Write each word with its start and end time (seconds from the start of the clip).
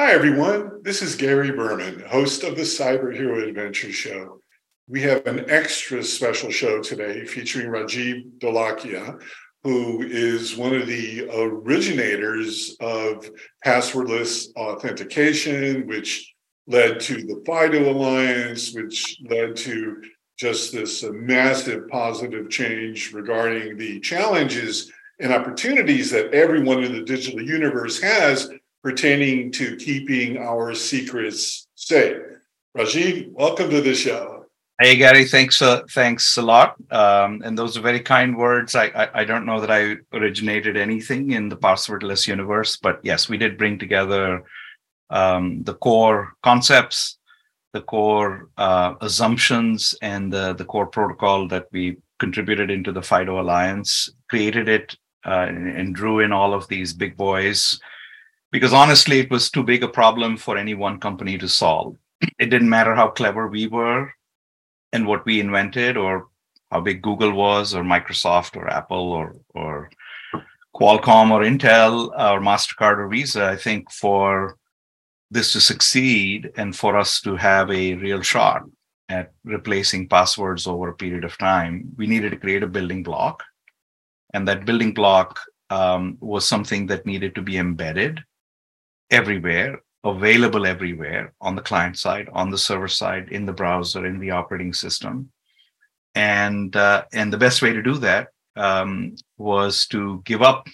Hi, 0.00 0.12
everyone. 0.12 0.80
This 0.84 1.02
is 1.02 1.16
Gary 1.16 1.50
Berman, 1.50 2.04
host 2.06 2.44
of 2.44 2.54
the 2.54 2.62
Cyber 2.62 3.12
Hero 3.12 3.42
Adventure 3.42 3.90
Show. 3.90 4.40
We 4.86 5.02
have 5.02 5.26
an 5.26 5.50
extra 5.50 6.04
special 6.04 6.52
show 6.52 6.80
today 6.80 7.24
featuring 7.24 7.66
Rajiv 7.66 8.38
Dholakia, 8.38 9.20
who 9.64 10.02
is 10.02 10.56
one 10.56 10.72
of 10.72 10.86
the 10.86 11.28
originators 11.34 12.76
of 12.78 13.28
passwordless 13.66 14.54
authentication, 14.54 15.88
which 15.88 16.32
led 16.68 17.00
to 17.00 17.16
the 17.16 17.42
FIDO 17.44 17.90
Alliance, 17.90 18.72
which 18.72 19.16
led 19.28 19.56
to 19.56 20.00
just 20.38 20.72
this 20.72 21.02
massive 21.10 21.88
positive 21.88 22.48
change 22.50 23.12
regarding 23.12 23.76
the 23.76 23.98
challenges 23.98 24.92
and 25.18 25.32
opportunities 25.32 26.12
that 26.12 26.32
everyone 26.32 26.84
in 26.84 26.92
the 26.92 27.02
digital 27.02 27.42
universe 27.42 28.00
has 28.00 28.48
pertaining 28.82 29.50
to 29.52 29.76
keeping 29.76 30.38
our 30.38 30.74
secrets 30.74 31.66
safe. 31.74 32.18
Rajiv, 32.76 33.30
welcome 33.32 33.70
to 33.70 33.80
the 33.80 33.94
show. 33.94 34.44
Hey 34.80 34.96
Gary, 34.96 35.24
thanks 35.24 35.60
uh, 35.60 35.82
thanks 35.90 36.36
a 36.36 36.42
lot. 36.42 36.76
Um, 36.92 37.42
and 37.44 37.58
those 37.58 37.76
are 37.76 37.80
very 37.80 37.98
kind 37.98 38.36
words. 38.36 38.76
I, 38.76 38.86
I, 38.86 39.20
I 39.22 39.24
don't 39.24 39.44
know 39.44 39.60
that 39.60 39.72
I 39.72 39.96
originated 40.16 40.76
anything 40.76 41.32
in 41.32 41.48
the 41.48 41.56
passwordless 41.56 42.28
universe, 42.28 42.76
but 42.76 43.00
yes, 43.02 43.28
we 43.28 43.36
did 43.36 43.58
bring 43.58 43.80
together 43.80 44.44
um, 45.10 45.64
the 45.64 45.74
core 45.74 46.34
concepts, 46.44 47.18
the 47.72 47.80
core 47.80 48.50
uh, 48.56 48.94
assumptions, 49.00 49.96
and 50.00 50.32
the 50.32 50.52
the 50.52 50.64
core 50.64 50.86
protocol 50.86 51.48
that 51.48 51.66
we 51.72 51.96
contributed 52.20 52.70
into 52.70 52.92
the 52.92 53.02
FIDO 53.02 53.40
Alliance. 53.40 54.08
Created 54.30 54.68
it 54.68 54.96
uh, 55.26 55.46
and, 55.48 55.76
and 55.76 55.94
drew 55.96 56.20
in 56.20 56.30
all 56.30 56.54
of 56.54 56.68
these 56.68 56.92
big 56.92 57.16
boys 57.16 57.80
because 58.50 58.72
honestly, 58.72 59.20
it 59.20 59.30
was 59.30 59.50
too 59.50 59.62
big 59.62 59.82
a 59.82 59.88
problem 59.88 60.36
for 60.36 60.56
any 60.56 60.74
one 60.74 60.98
company 61.00 61.36
to 61.38 61.48
solve. 61.48 61.96
It 62.38 62.46
didn't 62.46 62.68
matter 62.68 62.94
how 62.94 63.08
clever 63.08 63.48
we 63.48 63.66
were 63.66 64.12
and 64.92 65.06
what 65.06 65.24
we 65.26 65.40
invented, 65.40 65.96
or 65.96 66.28
how 66.70 66.80
big 66.80 67.02
Google 67.02 67.32
was, 67.32 67.74
or 67.74 67.82
Microsoft, 67.82 68.56
or 68.56 68.68
Apple, 68.68 69.12
or 69.12 69.36
or 69.50 69.90
Qualcomm, 70.74 71.30
or 71.30 71.42
Intel, 71.42 72.08
or 72.08 72.40
Mastercard, 72.40 72.98
or 72.98 73.08
Visa. 73.08 73.46
I 73.46 73.56
think 73.56 73.90
for 73.92 74.56
this 75.30 75.52
to 75.52 75.60
succeed 75.60 76.50
and 76.56 76.74
for 76.74 76.96
us 76.96 77.20
to 77.20 77.36
have 77.36 77.70
a 77.70 77.94
real 77.94 78.22
shot 78.22 78.62
at 79.10 79.32
replacing 79.44 80.08
passwords 80.08 80.66
over 80.66 80.88
a 80.88 80.94
period 80.94 81.24
of 81.24 81.36
time, 81.36 81.90
we 81.96 82.06
needed 82.06 82.30
to 82.30 82.38
create 82.38 82.62
a 82.62 82.66
building 82.66 83.02
block, 83.02 83.44
and 84.32 84.48
that 84.48 84.64
building 84.64 84.94
block 84.94 85.38
um, 85.70 86.16
was 86.20 86.48
something 86.48 86.86
that 86.86 87.04
needed 87.04 87.34
to 87.34 87.42
be 87.42 87.58
embedded 87.58 88.24
everywhere, 89.10 89.80
available 90.04 90.66
everywhere 90.66 91.32
on 91.40 91.54
the 91.54 91.62
client 91.62 91.98
side, 91.98 92.28
on 92.32 92.50
the 92.50 92.58
server 92.58 92.88
side, 92.88 93.28
in 93.30 93.46
the 93.46 93.52
browser, 93.52 94.06
in 94.06 94.18
the 94.18 94.30
operating 94.30 94.72
system. 94.72 95.30
And 96.14 96.74
uh, 96.74 97.04
and 97.12 97.32
the 97.32 97.38
best 97.38 97.62
way 97.62 97.72
to 97.72 97.82
do 97.82 97.94
that 97.98 98.28
um, 98.56 99.16
was 99.36 99.86
to 99.88 100.22
give 100.24 100.42
up 100.42 100.66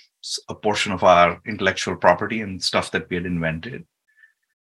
a 0.49 0.55
portion 0.55 0.93
of 0.93 1.05
our 1.05 1.41
intellectual 1.47 1.97
property 1.97 2.41
and 2.41 2.63
stuff 2.63 2.91
that 2.93 3.09
we 3.11 3.17
had 3.17 3.27
invented, 3.27 3.85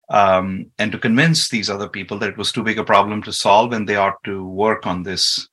um, 0.09 0.67
and 0.77 0.91
to 0.91 0.97
convince 0.97 1.49
these 1.49 1.69
other 1.69 1.89
people 1.89 2.17
that 2.19 2.29
it 2.29 2.37
was 2.37 2.51
too 2.51 2.63
big 2.63 2.79
a 2.79 2.83
problem 2.85 3.21
to 3.23 3.33
solve 3.33 3.73
and 3.73 3.87
they 3.87 3.97
ought 3.97 4.23
to 4.23 4.45
work 4.47 4.87
on 4.87 5.03
this 5.03 5.49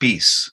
piece. 0.00 0.50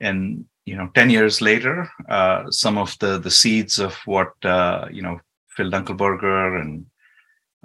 And 0.00 0.44
you 0.64 0.76
know, 0.76 0.90
ten 0.94 1.10
years 1.10 1.40
later, 1.40 1.88
uh, 2.08 2.50
some 2.50 2.78
of 2.78 2.96
the 3.00 3.18
the 3.18 3.30
seeds 3.30 3.78
of 3.80 3.94
what 4.04 4.32
uh, 4.44 4.86
you 4.92 5.02
know 5.02 5.18
Phil 5.56 5.70
Dunkelberger 5.70 6.60
and 6.60 6.86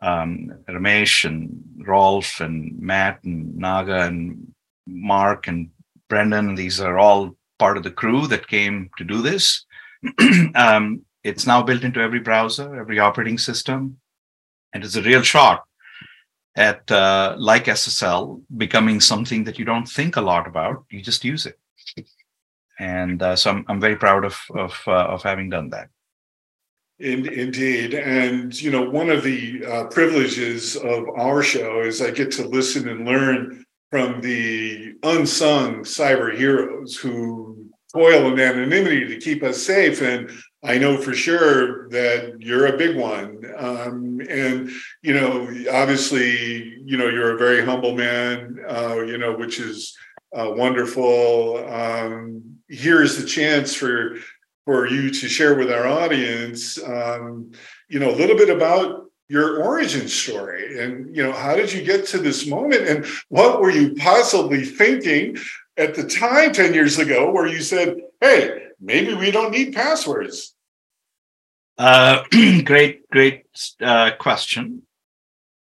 um, 0.01 0.51
Ramesh 0.67 1.25
and 1.25 1.63
Rolf 1.85 2.39
and 2.39 2.79
Matt 2.79 3.23
and 3.23 3.55
Naga 3.55 4.01
and 4.03 4.53
Mark 4.87 5.47
and 5.47 5.69
Brendan. 6.09 6.55
These 6.55 6.79
are 6.79 6.97
all 6.97 7.35
part 7.59 7.77
of 7.77 7.83
the 7.83 7.91
crew 7.91 8.27
that 8.27 8.47
came 8.47 8.89
to 8.97 9.03
do 9.03 9.21
this. 9.21 9.65
um, 10.55 11.01
it's 11.23 11.45
now 11.45 11.61
built 11.61 11.83
into 11.83 11.99
every 11.99 12.19
browser, 12.19 12.79
every 12.79 12.97
operating 12.97 13.37
system, 13.37 13.99
and 14.73 14.83
it's 14.83 14.95
a 14.95 15.03
real 15.03 15.21
shot 15.21 15.63
at 16.55 16.89
uh, 16.91 17.35
like 17.37 17.65
SSL 17.65 18.41
becoming 18.57 18.99
something 18.99 19.43
that 19.43 19.59
you 19.59 19.65
don't 19.65 19.87
think 19.87 20.15
a 20.15 20.21
lot 20.21 20.47
about. 20.47 20.85
You 20.89 21.01
just 21.01 21.23
use 21.23 21.45
it, 21.45 21.59
and 22.79 23.21
uh, 23.21 23.35
so 23.35 23.51
I'm, 23.51 23.65
I'm 23.67 23.79
very 23.79 23.95
proud 23.95 24.25
of 24.25 24.37
of 24.55 24.81
uh, 24.87 25.07
of 25.13 25.21
having 25.21 25.49
done 25.49 25.69
that. 25.69 25.89
In, 27.01 27.27
indeed. 27.27 27.95
And, 27.95 28.53
you 28.61 28.69
know, 28.69 28.87
one 28.87 29.09
of 29.09 29.23
the 29.23 29.65
uh, 29.65 29.83
privileges 29.85 30.75
of 30.75 31.09
our 31.17 31.41
show 31.41 31.81
is 31.81 31.99
I 31.99 32.11
get 32.11 32.31
to 32.33 32.47
listen 32.47 32.87
and 32.87 33.07
learn 33.07 33.65
from 33.89 34.21
the 34.21 34.93
unsung 35.01 35.83
cyber 35.83 36.37
heroes 36.37 36.95
who 36.95 37.65
toil 37.91 38.31
in 38.31 38.39
anonymity 38.39 39.07
to 39.07 39.17
keep 39.17 39.41
us 39.41 39.61
safe. 39.63 40.01
And 40.01 40.29
I 40.63 40.77
know 40.77 40.95
for 40.97 41.13
sure 41.13 41.89
that 41.89 42.35
you're 42.39 42.67
a 42.67 42.77
big 42.77 42.95
one. 42.95 43.41
Um, 43.57 44.21
and, 44.29 44.69
you 45.01 45.13
know, 45.15 45.49
obviously, 45.73 46.77
you 46.85 46.97
know, 46.97 47.09
you're 47.09 47.35
a 47.35 47.39
very 47.39 47.65
humble 47.65 47.95
man, 47.95 48.59
uh, 48.69 49.01
you 49.01 49.17
know, 49.17 49.33
which 49.35 49.59
is 49.59 49.97
uh, 50.37 50.51
wonderful. 50.55 51.67
Um, 51.67 52.59
here's 52.69 53.17
the 53.17 53.25
chance 53.25 53.73
for 53.73 54.17
for 54.65 54.87
you 54.87 55.09
to 55.09 55.27
share 55.27 55.55
with 55.55 55.71
our 55.71 55.87
audience, 55.87 56.81
um, 56.83 57.51
you 57.89 57.99
know, 57.99 58.11
a 58.11 58.15
little 58.15 58.37
bit 58.37 58.49
about 58.49 59.05
your 59.27 59.63
origin 59.63 60.09
story 60.09 60.83
and 60.83 61.15
you 61.15 61.23
know 61.23 61.31
how 61.31 61.55
did 61.55 61.71
you 61.71 61.81
get 61.81 62.05
to 62.05 62.17
this 62.17 62.45
moment 62.45 62.85
and 62.85 63.05
what 63.29 63.61
were 63.61 63.71
you 63.71 63.95
possibly 63.95 64.65
thinking 64.65 65.37
at 65.77 65.95
the 65.95 66.03
time 66.03 66.51
10 66.51 66.73
years 66.73 66.99
ago 66.99 67.31
where 67.31 67.47
you 67.47 67.61
said 67.61 67.95
hey 68.19 68.63
maybe 68.81 69.13
we 69.13 69.31
don't 69.31 69.51
need 69.51 69.73
passwords 69.73 70.53
uh, 71.81 72.23
great 72.65 73.09
great 73.09 73.45
uh, 73.81 74.11
question. 74.19 74.83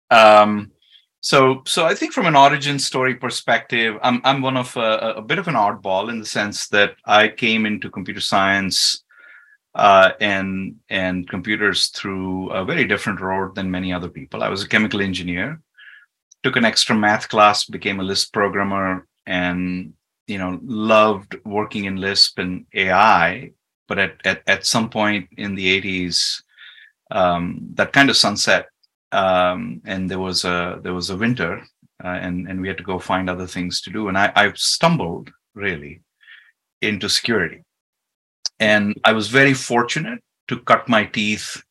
Um, 0.10 0.72
so, 1.26 1.64
so 1.66 1.88
I 1.88 1.96
think 1.96 2.14
from 2.14 2.28
an 2.28 2.36
origin 2.36 2.78
story 2.78 3.16
perspective, 3.16 3.98
I'm 4.04 4.22
I'm 4.24 4.44
one 4.44 4.58
of 4.58 4.78
a, 4.78 5.16
a 5.18 5.24
bit 5.24 5.40
of 5.40 5.48
an 5.48 5.56
oddball 5.56 6.12
in 6.12 6.20
the 6.20 6.26
sense 6.28 6.68
that 6.68 6.98
I 7.04 7.30
came 7.30 7.66
into 7.66 7.90
computer 7.90 8.22
science 8.22 9.04
uh, 9.74 10.12
and 10.22 10.76
and 10.88 11.28
computers 11.28 11.88
through 11.88 12.52
a 12.52 12.64
very 12.64 12.86
different 12.86 13.22
road 13.22 13.56
than 13.56 13.72
many 13.72 13.92
other 13.92 14.08
people. 14.08 14.44
I 14.44 14.50
was 14.50 14.62
a 14.62 14.68
chemical 14.68 15.02
engineer, 15.02 15.60
took 16.44 16.58
an 16.58 16.66
extra 16.66 16.96
math 16.96 17.28
class, 17.28 17.66
became 17.66 18.00
a 18.00 18.04
Lisp 18.04 18.32
programmer, 18.32 19.08
and 19.26 19.94
you 20.28 20.38
know 20.38 20.60
loved 20.62 21.38
working 21.44 21.86
in 21.86 21.96
Lisp 21.96 22.38
and 22.38 22.68
AI. 22.72 23.50
But 23.88 23.98
at 23.98 24.18
at, 24.26 24.44
at 24.46 24.68
some 24.68 24.92
point 24.92 25.30
in 25.38 25.56
the 25.56 25.82
80s, 25.82 26.44
um, 27.10 27.62
that 27.74 27.94
kind 27.94 28.12
of 28.12 28.16
sunset 28.16 28.68
um, 29.16 29.82
and 29.86 30.12
there 30.12 30.20
was 30.20 30.44
a 30.44 30.80
there 30.84 30.94
was 30.94 31.10
a 31.10 31.18
winter, 31.18 31.64
uh, 32.04 32.18
and 32.26 32.48
and 32.50 32.60
we 32.60 32.68
had 32.68 32.78
to 32.78 32.84
go 32.84 33.00
find 33.00 33.30
other 33.30 33.48
things 33.48 33.82
to 33.82 33.90
do. 33.90 34.10
And 34.10 34.18
I, 34.18 34.32
I 34.36 34.52
stumbled 34.56 35.32
really 35.54 36.02
into 36.82 37.08
security, 37.08 37.64
and 38.60 38.94
I 39.06 39.14
was 39.14 39.30
very 39.30 39.54
fortunate 39.54 40.20
to 40.50 40.60
cut 40.60 40.90
my 40.90 41.06
teeth 41.06 41.64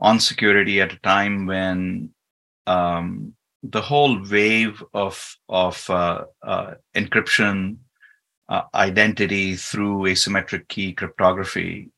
on 0.00 0.18
security 0.18 0.80
at 0.80 0.92
a 0.92 0.98
time 0.98 1.46
when 1.46 2.10
um, 2.66 3.34
the 3.62 3.80
whole 3.80 4.20
wave 4.28 4.82
of 4.92 5.36
of 5.48 5.88
uh, 5.88 6.24
uh, 6.42 6.74
encryption, 6.96 7.76
uh, 8.48 8.62
identity 8.74 9.54
through 9.54 10.10
asymmetric 10.10 10.66
key 10.66 10.92
cryptography 10.92 11.90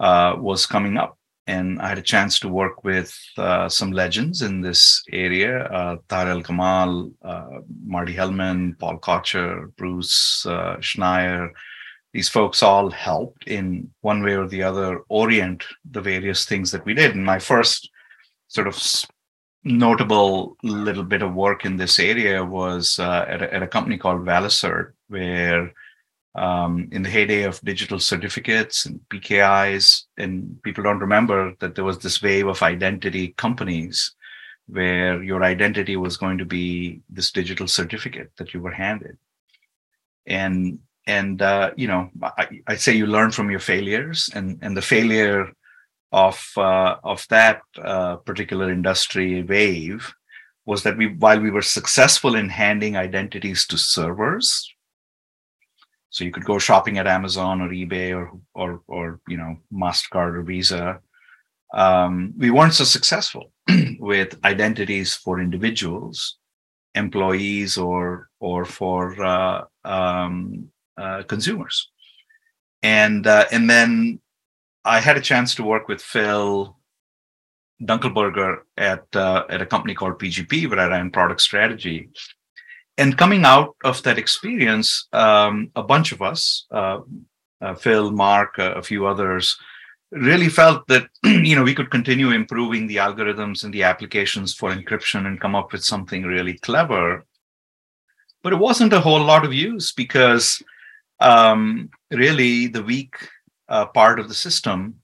uh, 0.00 0.36
was 0.38 0.64
coming 0.64 0.96
up 0.96 1.18
and 1.46 1.80
I 1.80 1.88
had 1.88 1.98
a 1.98 2.02
chance 2.02 2.38
to 2.40 2.48
work 2.48 2.84
with 2.84 3.16
uh, 3.36 3.68
some 3.68 3.92
legends 3.92 4.42
in 4.42 4.60
this 4.60 5.02
area: 5.12 5.64
uh, 5.64 5.96
Taher 6.08 6.42
Elgamal, 6.42 7.12
uh, 7.22 7.60
Marty 7.84 8.14
Hellman, 8.14 8.78
Paul 8.78 8.98
Kocher, 8.98 9.74
Bruce 9.76 10.46
uh, 10.46 10.76
Schneier. 10.76 11.50
These 12.12 12.28
folks 12.28 12.62
all 12.62 12.90
helped 12.90 13.48
in 13.48 13.90
one 14.02 14.22
way 14.22 14.36
or 14.36 14.46
the 14.46 14.62
other 14.62 15.00
orient 15.08 15.64
the 15.90 16.02
various 16.02 16.44
things 16.44 16.70
that 16.70 16.84
we 16.84 16.92
did. 16.94 17.14
And 17.14 17.24
my 17.24 17.38
first 17.38 17.90
sort 18.48 18.68
of 18.68 18.76
notable 19.64 20.56
little 20.62 21.04
bit 21.04 21.22
of 21.22 21.34
work 21.34 21.64
in 21.64 21.76
this 21.76 21.98
area 21.98 22.44
was 22.44 22.98
uh, 22.98 23.24
at 23.28 23.42
a, 23.42 23.54
at, 23.54 23.62
a, 23.62 23.66
company 23.66 23.96
called 23.96 24.26
ValiCert, 24.26 24.92
where 25.08 25.72
um, 26.34 26.88
in 26.92 27.02
the 27.02 27.10
heyday 27.10 27.42
of 27.42 27.60
digital 27.60 27.98
certificates 27.98 28.86
and 28.86 29.00
PKIs, 29.10 30.04
and 30.16 30.60
people 30.62 30.82
don't 30.82 31.00
remember 31.00 31.54
that 31.60 31.74
there 31.74 31.84
was 31.84 31.98
this 31.98 32.22
wave 32.22 32.46
of 32.46 32.62
identity 32.62 33.28
companies 33.36 34.14
where 34.66 35.22
your 35.22 35.42
identity 35.42 35.96
was 35.96 36.16
going 36.16 36.38
to 36.38 36.44
be 36.44 37.00
this 37.10 37.30
digital 37.30 37.68
certificate 37.68 38.30
that 38.38 38.54
you 38.54 38.60
were 38.60 38.70
handed. 38.70 39.18
And 40.26 40.78
and 41.06 41.42
uh, 41.42 41.72
you 41.76 41.88
know, 41.88 42.10
I, 42.22 42.60
I 42.66 42.76
say 42.76 42.92
you 42.94 43.06
learn 43.06 43.32
from 43.32 43.50
your 43.50 43.60
failures, 43.60 44.30
and 44.34 44.58
and 44.62 44.76
the 44.76 44.82
failure 44.82 45.52
of 46.12 46.42
uh, 46.56 46.96
of 47.02 47.26
that 47.28 47.62
uh, 47.82 48.16
particular 48.16 48.70
industry 48.70 49.42
wave 49.42 50.14
was 50.64 50.84
that 50.84 50.96
we 50.96 51.08
while 51.08 51.40
we 51.40 51.50
were 51.50 51.62
successful 51.62 52.36
in 52.36 52.48
handing 52.48 52.96
identities 52.96 53.66
to 53.66 53.76
servers 53.76 54.72
so 56.12 56.22
you 56.24 56.30
could 56.30 56.44
go 56.44 56.58
shopping 56.58 56.98
at 56.98 57.06
amazon 57.18 57.60
or 57.60 57.70
ebay 57.70 58.08
or 58.18 58.26
or 58.54 58.80
or 58.86 59.20
you 59.26 59.36
know 59.36 59.56
mastercard 59.72 60.36
or 60.36 60.42
visa 60.42 61.00
um, 61.74 62.34
we 62.36 62.50
weren't 62.50 62.74
so 62.74 62.84
successful 62.84 63.50
with 63.98 64.38
identities 64.44 65.14
for 65.14 65.40
individuals 65.40 66.38
employees 66.94 67.76
or 67.76 68.28
or 68.38 68.64
for 68.64 69.00
uh, 69.24 69.64
um, 69.84 70.68
uh, 70.98 71.22
consumers 71.24 71.90
and 72.82 73.26
uh, 73.26 73.46
and 73.50 73.68
then 73.70 74.20
I 74.84 75.00
had 75.00 75.16
a 75.16 75.20
chance 75.20 75.54
to 75.56 75.62
work 75.62 75.88
with 75.88 76.02
Phil 76.02 76.76
Dunkelberger 77.82 78.58
at 78.76 79.04
uh, 79.14 79.44
at 79.48 79.62
a 79.62 79.66
company 79.66 79.94
called 79.94 80.18
PGP, 80.18 80.68
where 80.68 80.80
I 80.80 80.88
ran 80.88 81.10
product 81.10 81.40
strategy. 81.40 82.10
And 82.98 83.16
coming 83.16 83.44
out 83.44 83.74
of 83.84 84.02
that 84.02 84.18
experience, 84.18 85.08
um, 85.12 85.70
a 85.74 85.82
bunch 85.82 86.12
of 86.12 86.20
us, 86.20 86.66
uh, 86.70 87.00
uh, 87.60 87.74
Phil, 87.74 88.10
Mark, 88.10 88.58
uh, 88.58 88.74
a 88.74 88.82
few 88.82 89.06
others, 89.06 89.56
really 90.10 90.50
felt 90.50 90.86
that 90.88 91.08
you 91.24 91.56
know 91.56 91.62
we 91.62 91.74
could 91.74 91.90
continue 91.90 92.30
improving 92.30 92.86
the 92.86 92.96
algorithms 92.96 93.64
and 93.64 93.72
the 93.72 93.82
applications 93.82 94.54
for 94.54 94.70
encryption 94.70 95.26
and 95.26 95.40
come 95.40 95.54
up 95.54 95.72
with 95.72 95.82
something 95.82 96.24
really 96.24 96.58
clever. 96.58 97.24
But 98.42 98.52
it 98.52 98.58
wasn't 98.58 98.92
a 98.92 99.00
whole 99.00 99.22
lot 99.22 99.44
of 99.44 99.54
use 99.54 99.92
because 99.92 100.62
um, 101.20 101.88
really 102.10 102.66
the 102.66 102.82
weak 102.82 103.14
uh, 103.68 103.86
part 103.86 104.18
of 104.18 104.28
the 104.28 104.34
system 104.34 104.96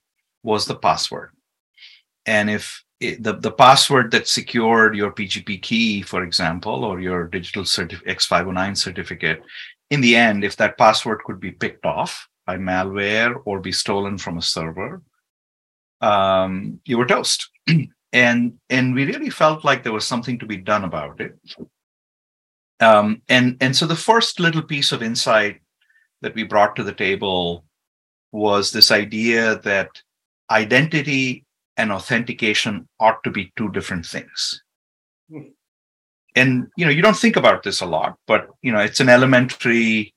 was 0.43 0.67
the 0.67 0.77
password. 0.77 1.31
And 2.27 2.51
if 2.51 2.85
it, 3.01 3.23
the, 3.23 3.35
the 3.35 3.53
password 3.53 4.11
that 4.11 4.27
secured 4.27 4.97
your 4.97 5.13
PGP 5.13 5.63
key, 5.63 6.03
for 6.03 6.23
example, 6.25 6.85
or 6.85 7.01
your 7.01 7.29
digital 7.29 7.63
certif- 7.63 8.05
X509 8.07 8.77
certificate, 8.77 9.43
in 9.91 10.01
the 10.01 10.17
end, 10.17 10.45
if 10.45 10.57
that 10.57 10.79
password 10.79 11.23
could 11.25 11.41
be 11.41 11.53
picked 11.53 11.87
off 11.87 12.29
by 12.47 12.57
malware 12.57 13.41
or 13.45 13.61
be 13.61 13.73
stolen 13.73 14.19
from 14.19 14.39
a 14.39 14.43
server, 14.43 15.03
um, 16.01 16.81
you 16.85 16.99
were 16.99 17.07
toast. 17.07 17.51
and 18.13 18.55
and 18.71 18.95
we 18.95 19.05
really 19.05 19.31
felt 19.31 19.65
like 19.65 19.83
there 19.83 19.93
was 19.93 20.07
something 20.07 20.39
to 20.39 20.47
be 20.47 20.57
done 20.57 20.85
about 20.85 21.21
it. 21.21 21.39
Um, 22.81 23.23
and 23.29 23.57
and 23.61 23.75
so 23.75 23.87
the 23.87 23.97
first 23.97 24.41
little 24.41 24.63
piece 24.63 24.93
of 24.93 25.03
insight 25.03 25.61
that 26.23 26.35
we 26.35 26.43
brought 26.45 26.77
to 26.77 26.83
the 26.83 26.93
table 26.93 27.65
was 28.33 28.71
this 28.71 28.91
idea 28.91 29.59
that 29.61 30.03
identity 30.51 31.45
and 31.79 31.93
authentication 31.93 32.89
ought 33.01 33.23
to 33.25 33.31
be 33.31 33.53
two 33.57 33.71
different 33.71 34.05
things. 34.05 34.63
Hmm. 35.31 35.43
And 36.37 36.67
you 36.77 36.85
know, 36.85 36.91
you 36.91 37.03
don't 37.03 37.17
think 37.17 37.37
about 37.37 37.63
this 37.63 37.81
a 37.81 37.87
lot, 37.87 38.19
but 38.27 38.51
you 38.61 38.73
know, 38.73 38.81
it's 38.81 39.01
an 39.01 39.09
elementary 39.09 40.15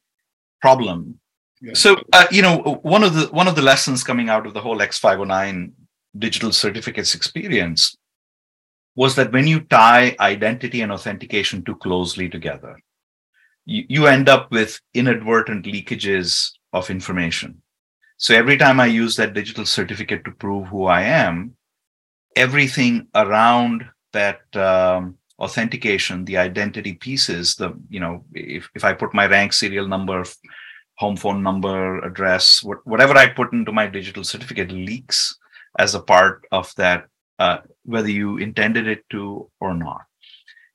problem. 0.61 1.19
Yeah. 1.61 1.73
So, 1.73 2.01
uh, 2.11 2.25
you 2.31 2.41
know, 2.41 2.79
one 2.81 3.03
of 3.03 3.13
the 3.13 3.27
one 3.27 3.47
of 3.47 3.55
the 3.55 3.61
lessons 3.61 4.03
coming 4.03 4.29
out 4.29 4.45
of 4.45 4.53
the 4.53 4.61
whole 4.61 4.79
X509 4.79 5.71
digital 6.17 6.51
certificates 6.51 7.15
experience 7.15 7.95
was 8.95 9.15
that 9.15 9.31
when 9.31 9.47
you 9.47 9.61
tie 9.61 10.15
identity 10.19 10.81
and 10.81 10.91
authentication 10.91 11.63
too 11.63 11.75
closely 11.77 12.27
together, 12.27 12.77
you, 13.65 13.85
you 13.87 14.07
end 14.07 14.27
up 14.27 14.51
with 14.51 14.79
inadvertent 14.93 15.65
leakages 15.65 16.51
of 16.73 16.89
information. 16.89 17.61
So 18.21 18.35
every 18.35 18.55
time 18.55 18.79
I 18.79 18.85
use 18.85 19.15
that 19.15 19.33
digital 19.33 19.65
certificate 19.65 20.23
to 20.25 20.31
prove 20.31 20.67
who 20.67 20.85
I 20.85 21.01
am, 21.01 21.55
everything 22.35 23.07
around 23.15 23.83
that 24.13 24.41
um, 24.55 25.17
authentication, 25.39 26.23
the 26.25 26.37
identity 26.37 26.93
pieces, 26.93 27.55
the 27.55 27.73
you 27.89 27.99
know, 27.99 28.23
if, 28.31 28.69
if 28.75 28.83
I 28.85 28.93
put 28.93 29.15
my 29.15 29.25
rank 29.25 29.53
serial 29.53 29.87
number, 29.87 30.23
home 30.99 31.17
phone 31.17 31.41
number, 31.41 31.97
address, 32.05 32.63
whatever 32.83 33.17
I 33.17 33.27
put 33.27 33.53
into 33.53 33.71
my 33.71 33.87
digital 33.87 34.23
certificate 34.23 34.71
leaks 34.71 35.35
as 35.79 35.95
a 35.95 35.99
part 35.99 36.45
of 36.51 36.71
that, 36.77 37.07
uh, 37.39 37.57
whether 37.85 38.11
you 38.11 38.37
intended 38.37 38.87
it 38.87 39.03
to 39.09 39.49
or 39.59 39.73
not. 39.73 40.01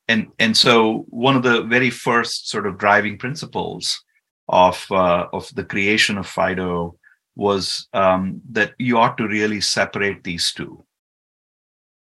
And 0.08 0.32
and 0.40 0.56
so 0.56 1.06
one 1.10 1.37
of 1.37 1.44
the 1.44 1.62
very 1.62 1.90
first 1.90 2.49
sort 2.49 2.66
of 2.66 2.76
driving 2.76 3.19
principles 3.19 4.02
of 4.49 4.84
uh, 4.90 5.28
of 5.32 5.49
the 5.54 5.64
creation 5.64 6.19
of 6.19 6.26
FIDO 6.26 6.99
was 7.36 7.86
um, 7.92 8.40
that 8.50 8.72
you 8.78 8.98
ought 8.98 9.16
to 9.18 9.28
really 9.28 9.60
separate 9.60 10.24
these 10.24 10.52
two. 10.52 10.82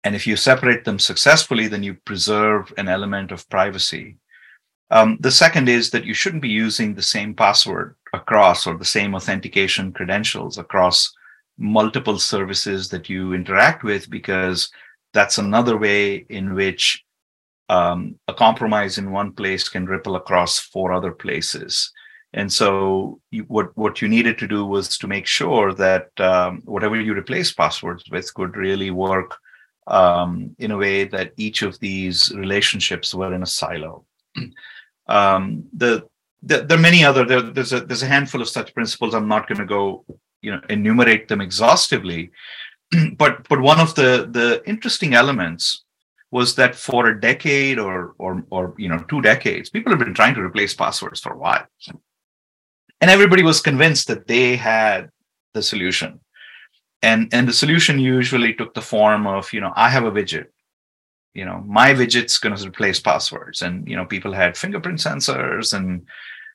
And 0.05 0.15
if 0.15 0.27
you 0.27 0.37
separate 0.37 0.85
them 0.85 0.99
successfully, 0.99 1.67
then 1.67 1.83
you 1.83 1.95
preserve 2.05 2.73
an 2.77 2.89
element 2.89 3.33
of 3.33 3.49
privacy. 3.49 4.19
Um, 4.91 5.17
the 5.21 5.31
second 5.31 5.69
is 5.69 5.91
that 5.91 6.05
you 6.05 6.13
shouldn't 6.13 6.43
be 6.43 6.51
using 6.51 6.95
the 6.95 7.03
same 7.03 7.33
password 7.35 7.97
across 8.13 8.67
or 8.67 8.77
the 8.77 8.85
same 8.85 9.15
authentication 9.15 9.93
credentials 9.93 10.59
across 10.59 11.11
multiple 11.57 12.19
services 12.19 12.91
that 12.91 13.09
you 13.09 13.33
interact 13.33 13.83
with, 13.83 14.11
because 14.11 14.71
that's 15.15 15.39
another 15.39 15.79
way 15.79 16.27
in 16.29 16.55
which 16.55 17.03
um, 17.71 18.19
a 18.29 18.35
compromise 18.35 18.99
in 18.99 19.11
one 19.11 19.33
place 19.33 19.69
can 19.71 19.87
ripple 19.87 20.17
across 20.17 20.59
four 20.59 20.93
other 20.93 21.13
places. 21.13 21.91
And 22.37 22.53
so, 22.53 23.21
you, 23.31 23.45
what 23.45 23.77
what 23.77 24.03
you 24.03 24.09
needed 24.09 24.39
to 24.39 24.49
do 24.49 24.67
was 24.67 24.99
to 24.99 25.07
make 25.07 25.25
sure 25.25 25.73
that 25.75 26.09
um, 26.21 26.63
whatever 26.65 27.01
you 27.01 27.15
replace 27.17 27.53
passwords 27.53 28.03
with 28.11 28.35
could 28.35 28.57
really 28.57 28.91
work 28.91 29.37
um, 29.87 30.55
in 30.59 30.73
a 30.73 30.77
way 30.77 31.05
that 31.05 31.33
each 31.37 31.63
of 31.63 31.79
these 31.79 32.33
relationships 32.35 33.15
were 33.15 33.33
in 33.33 33.45
a 33.45 33.47
silo. 33.47 34.05
um, 35.07 35.65
the, 35.73 36.09
the, 36.43 36.63
there 36.63 36.77
are 36.77 36.81
many 36.81 37.05
other 37.05 37.25
there, 37.25 37.41
there's 37.41 37.73
a 37.73 37.81
there's 37.81 38.03
a 38.03 38.15
handful 38.15 38.43
of 38.43 38.49
such 38.49 38.75
principles. 38.75 39.15
I'm 39.15 39.29
not 39.29 39.47
going 39.47 39.61
to 39.61 39.65
go 39.65 40.05
you 40.43 40.51
know 40.51 40.61
enumerate 40.69 41.29
them 41.29 41.41
exhaustively, 41.41 42.33
but 43.17 43.49
but 43.49 43.61
one 43.61 43.79
of 43.79 43.95
the 43.95 44.29
the 44.29 44.61
interesting 44.67 45.15
elements 45.15 45.85
was 46.33 46.57
that 46.57 46.75
for 46.75 47.07
a 47.07 47.21
decade 47.21 47.79
or 47.79 48.17
or 48.19 48.45
or 48.51 48.75
you 48.77 48.89
know 48.89 48.99
two 49.09 49.23
decades, 49.23 49.71
people 49.71 49.93
have 49.93 50.01
been 50.01 50.15
trying 50.15 50.35
to 50.35 50.43
replace 50.43 50.75
passwords 50.75 51.21
for 51.21 51.33
a 51.33 51.39
while 51.39 51.65
and 53.05 53.11
everybody 53.11 53.43
was 53.43 53.61
convinced 53.61 54.09
that 54.09 54.27
they 54.27 54.57
had 54.57 55.11
the 55.53 55.63
solution. 55.63 56.21
And 57.03 57.29
and 57.35 57.47
the 57.47 57.53
solution 57.53 57.99
usually 57.99 58.55
took 58.55 58.73
the 58.73 58.89
form 58.95 59.27
of 59.27 59.53
you 59.53 59.61
know 59.61 59.75
i 59.77 59.91
have 59.91 60.07
a 60.07 60.11
widget. 60.11 60.47
You 61.35 61.45
know 61.45 61.63
my 61.67 61.93
widget's 61.93 62.39
going 62.39 62.57
to 62.57 62.67
replace 62.67 62.99
passwords. 62.99 63.61
And 63.61 63.87
you 63.87 63.95
know 63.95 64.07
people 64.07 64.33
had 64.33 64.57
fingerprint 64.57 65.01
sensors 65.01 65.75
and 65.75 66.07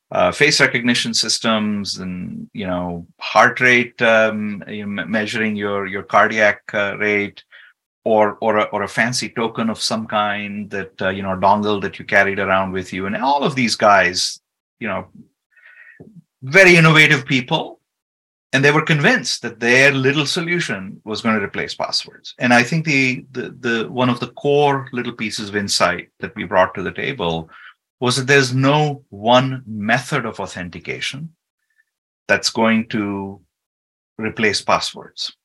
uh, 0.09 0.31
face 0.31 0.59
recognition 0.59 1.13
systems 1.13 1.99
and 1.99 2.49
you 2.53 2.65
know 2.65 3.05
heart 3.19 3.61
rate 3.61 4.01
um, 4.01 4.63
measuring 5.19 5.55
your 5.55 5.85
your 5.85 6.01
cardiac 6.01 6.61
uh, 6.73 6.97
rate 6.97 7.43
or 8.05 8.39
or 8.41 8.57
a, 8.57 8.63
or 8.73 8.81
a 8.81 8.95
fancy 8.99 9.29
token 9.29 9.69
of 9.69 9.79
some 9.79 10.07
kind 10.07 10.71
that 10.71 10.99
uh, 10.99 11.09
you 11.09 11.21
know 11.21 11.35
dongle 11.37 11.79
that 11.79 11.99
you 11.99 12.05
carried 12.05 12.39
around 12.39 12.71
with 12.71 12.91
you. 12.91 13.05
And 13.05 13.15
all 13.17 13.43
of 13.43 13.53
these 13.53 13.75
guys 13.75 14.41
you 14.79 14.87
know 14.87 15.05
very 16.41 16.75
innovative 16.75 17.25
people 17.25 17.79
and 18.51 18.65
they 18.65 18.71
were 18.71 18.81
convinced 18.81 19.43
that 19.43 19.59
their 19.59 19.91
little 19.91 20.25
solution 20.25 20.99
was 21.05 21.21
going 21.21 21.37
to 21.37 21.45
replace 21.45 21.75
passwords. 21.75 22.33
And 22.39 22.53
i 22.53 22.63
think 22.63 22.85
the, 22.85 23.25
the 23.31 23.55
the 23.59 23.91
one 23.91 24.09
of 24.09 24.19
the 24.19 24.31
core 24.31 24.87
little 24.91 25.13
pieces 25.13 25.49
of 25.49 25.55
insight 25.55 26.09
that 26.19 26.35
we 26.35 26.45
brought 26.45 26.73
to 26.75 26.83
the 26.83 26.91
table 26.91 27.49
was 27.99 28.15
that 28.15 28.27
there's 28.27 28.53
no 28.53 29.03
one 29.09 29.63
method 29.67 30.25
of 30.25 30.39
authentication 30.39 31.35
that's 32.27 32.49
going 32.49 32.87
to 32.87 33.41
replace 34.17 34.61
passwords. 34.61 35.35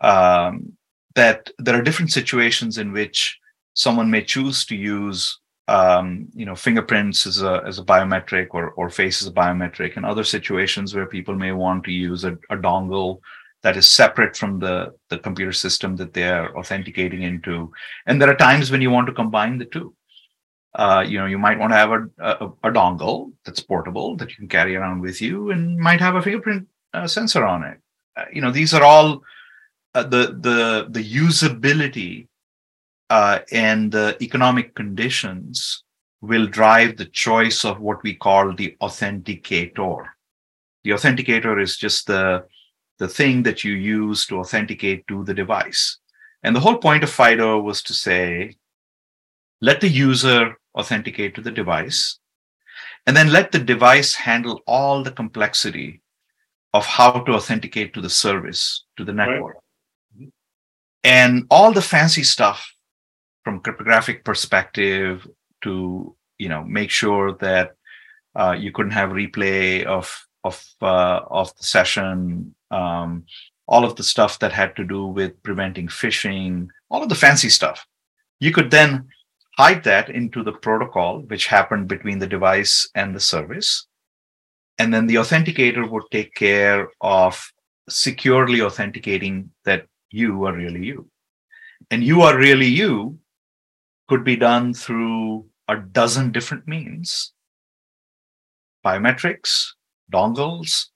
Um, 0.00 0.76
that 1.14 1.50
there 1.58 1.76
are 1.76 1.82
different 1.82 2.12
situations 2.12 2.78
in 2.78 2.92
which 2.92 3.38
someone 3.74 4.10
may 4.10 4.22
choose 4.22 4.64
to 4.66 4.76
use 4.76 5.40
um, 5.68 6.26
you 6.34 6.46
know, 6.46 6.56
fingerprints 6.56 7.26
as 7.26 7.42
a 7.42 7.62
as 7.66 7.78
a 7.78 7.84
biometric 7.84 8.48
or 8.52 8.70
or 8.70 8.88
face 8.88 9.20
as 9.22 9.28
a 9.28 9.32
biometric, 9.32 9.96
and 9.96 10.04
other 10.04 10.24
situations 10.24 10.94
where 10.94 11.06
people 11.06 11.34
may 11.34 11.52
want 11.52 11.84
to 11.84 11.92
use 11.92 12.24
a, 12.24 12.32
a 12.50 12.56
dongle 12.56 13.20
that 13.62 13.76
is 13.76 13.86
separate 13.86 14.34
from 14.36 14.58
the 14.58 14.94
the 15.10 15.18
computer 15.18 15.52
system 15.52 15.94
that 15.96 16.14
they 16.14 16.28
are 16.28 16.56
authenticating 16.56 17.22
into. 17.22 17.70
And 18.06 18.20
there 18.20 18.30
are 18.30 18.36
times 18.36 18.70
when 18.70 18.80
you 18.80 18.90
want 18.90 19.08
to 19.08 19.12
combine 19.12 19.58
the 19.58 19.66
two. 19.66 19.94
Uh, 20.74 21.04
you 21.06 21.18
know, 21.18 21.26
you 21.26 21.38
might 21.38 21.58
want 21.58 21.72
to 21.72 21.76
have 21.76 21.90
a, 21.90 22.08
a, 22.18 22.46
a 22.68 22.70
dongle 22.70 23.32
that's 23.44 23.60
portable 23.60 24.16
that 24.16 24.30
you 24.30 24.36
can 24.36 24.48
carry 24.48 24.76
around 24.76 25.00
with 25.00 25.20
you, 25.20 25.50
and 25.50 25.78
might 25.78 26.00
have 26.00 26.14
a 26.14 26.22
fingerprint 26.22 26.66
uh, 26.94 27.06
sensor 27.06 27.44
on 27.44 27.62
it. 27.64 27.78
Uh, 28.16 28.24
you 28.32 28.40
know, 28.40 28.50
these 28.50 28.72
are 28.72 28.82
all 28.82 29.22
uh, 29.94 30.02
the 30.02 30.38
the 30.40 30.86
the 30.88 31.04
usability 31.04 32.28
uh, 33.10 33.40
and 33.52 33.92
the 33.92 34.16
economic 34.22 34.74
conditions 34.74 35.84
will 36.20 36.46
drive 36.46 36.96
the 36.96 37.06
choice 37.06 37.64
of 37.64 37.80
what 37.80 38.02
we 38.02 38.14
call 38.14 38.54
the 38.54 38.76
authenticator. 38.82 40.06
The 40.84 40.90
authenticator 40.90 41.60
is 41.60 41.76
just 41.76 42.06
the 42.06 42.44
the 42.98 43.08
thing 43.08 43.44
that 43.44 43.62
you 43.62 43.74
use 43.74 44.26
to 44.26 44.38
authenticate 44.38 45.06
to 45.06 45.24
the 45.24 45.34
device. 45.34 45.98
And 46.42 46.54
the 46.54 46.60
whole 46.60 46.78
point 46.78 47.04
of 47.04 47.10
FIDO 47.10 47.60
was 47.60 47.80
to 47.84 47.94
say, 47.94 48.56
let 49.60 49.80
the 49.80 49.88
user 49.88 50.56
authenticate 50.76 51.36
to 51.36 51.40
the 51.40 51.52
device, 51.52 52.18
and 53.06 53.16
then 53.16 53.32
let 53.32 53.52
the 53.52 53.60
device 53.60 54.14
handle 54.14 54.60
all 54.66 55.04
the 55.04 55.12
complexity 55.12 56.02
of 56.74 56.86
how 56.86 57.20
to 57.20 57.32
authenticate 57.32 57.94
to 57.94 58.00
the 58.00 58.10
service, 58.10 58.84
to 58.96 59.04
the 59.04 59.12
network. 59.12 59.58
Right. 60.18 60.32
And 61.04 61.46
all 61.50 61.72
the 61.72 61.82
fancy 61.82 62.24
stuff 62.24 62.72
from 63.48 63.60
cryptographic 63.60 64.24
perspective 64.24 65.26
to, 65.62 66.14
you 66.36 66.50
know, 66.50 66.62
make 66.64 66.90
sure 66.90 67.32
that 67.36 67.70
uh, 68.36 68.52
you 68.52 68.70
couldn't 68.70 68.92
have 68.92 69.08
replay 69.08 69.84
of 69.84 70.06
of 70.44 70.62
uh, 70.82 71.20
of 71.30 71.56
the 71.56 71.64
session, 71.64 72.54
um, 72.70 73.24
all 73.66 73.86
of 73.86 73.96
the 73.96 74.02
stuff 74.02 74.38
that 74.40 74.52
had 74.52 74.76
to 74.76 74.84
do 74.84 75.06
with 75.06 75.42
preventing 75.42 75.88
phishing, 75.88 76.68
all 76.90 77.02
of 77.02 77.08
the 77.08 77.14
fancy 77.14 77.48
stuff. 77.48 77.86
You 78.38 78.52
could 78.52 78.70
then 78.70 79.08
hide 79.56 79.82
that 79.84 80.10
into 80.10 80.42
the 80.42 80.52
protocol, 80.52 81.20
which 81.20 81.46
happened 81.46 81.88
between 81.88 82.18
the 82.18 82.32
device 82.36 82.86
and 82.94 83.16
the 83.16 83.20
service. 83.34 83.86
And 84.78 84.92
then 84.92 85.06
the 85.06 85.20
authenticator 85.22 85.88
would 85.88 86.04
take 86.10 86.34
care 86.34 86.90
of 87.00 87.32
securely 87.88 88.60
authenticating 88.60 89.50
that 89.64 89.86
you 90.10 90.44
are 90.44 90.52
really 90.52 90.84
you. 90.84 91.08
And 91.90 92.04
you 92.04 92.20
are 92.20 92.36
really 92.36 92.66
you 92.66 93.18
could 94.08 94.24
be 94.24 94.36
done 94.36 94.74
through 94.74 95.46
a 95.68 95.76
dozen 95.76 96.32
different 96.32 96.66
means 96.66 97.32
biometrics, 98.84 99.66
dongles, 100.12 100.86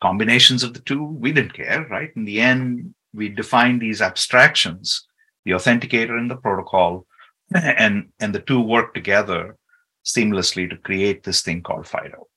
combinations 0.00 0.62
of 0.62 0.74
the 0.74 0.80
two. 0.80 1.02
We 1.02 1.32
didn't 1.32 1.54
care, 1.54 1.86
right? 1.90 2.10
In 2.14 2.24
the 2.24 2.40
end, 2.40 2.94
we 3.12 3.28
defined 3.28 3.80
these 3.80 4.02
abstractions, 4.02 5.06
the 5.44 5.52
authenticator 5.52 6.16
and 6.18 6.30
the 6.30 6.36
protocol, 6.36 7.06
and, 7.54 8.10
and 8.20 8.34
the 8.34 8.40
two 8.40 8.60
work 8.60 8.94
together 8.94 9.56
seamlessly 10.04 10.68
to 10.68 10.76
create 10.76 11.22
this 11.22 11.42
thing 11.42 11.62
called 11.62 11.86
FIDO. 11.86 12.28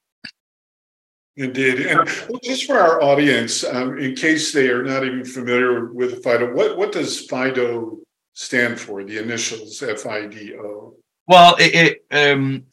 Indeed. 1.36 1.86
And 1.86 2.10
just 2.44 2.66
for 2.66 2.80
our 2.80 3.02
audience, 3.04 3.64
um, 3.64 4.00
in 4.00 4.16
case 4.16 4.54
they 4.54 4.70
are 4.70 4.84
not 4.84 5.06
even 5.06 5.24
familiar 5.24 5.94
with 5.94 6.24
FIDO, 6.24 6.54
what, 6.54 6.78
what 6.78 6.92
does 6.92 7.28
FIDO 7.28 8.00
stand 8.38 8.79
for, 8.79 9.03
the 9.03 9.17
initials 9.17 9.82
F-I-D-O? 9.82 10.94
Well, 11.27 11.56
it, 11.56 12.03
it 12.12 12.32
um, 12.32 12.65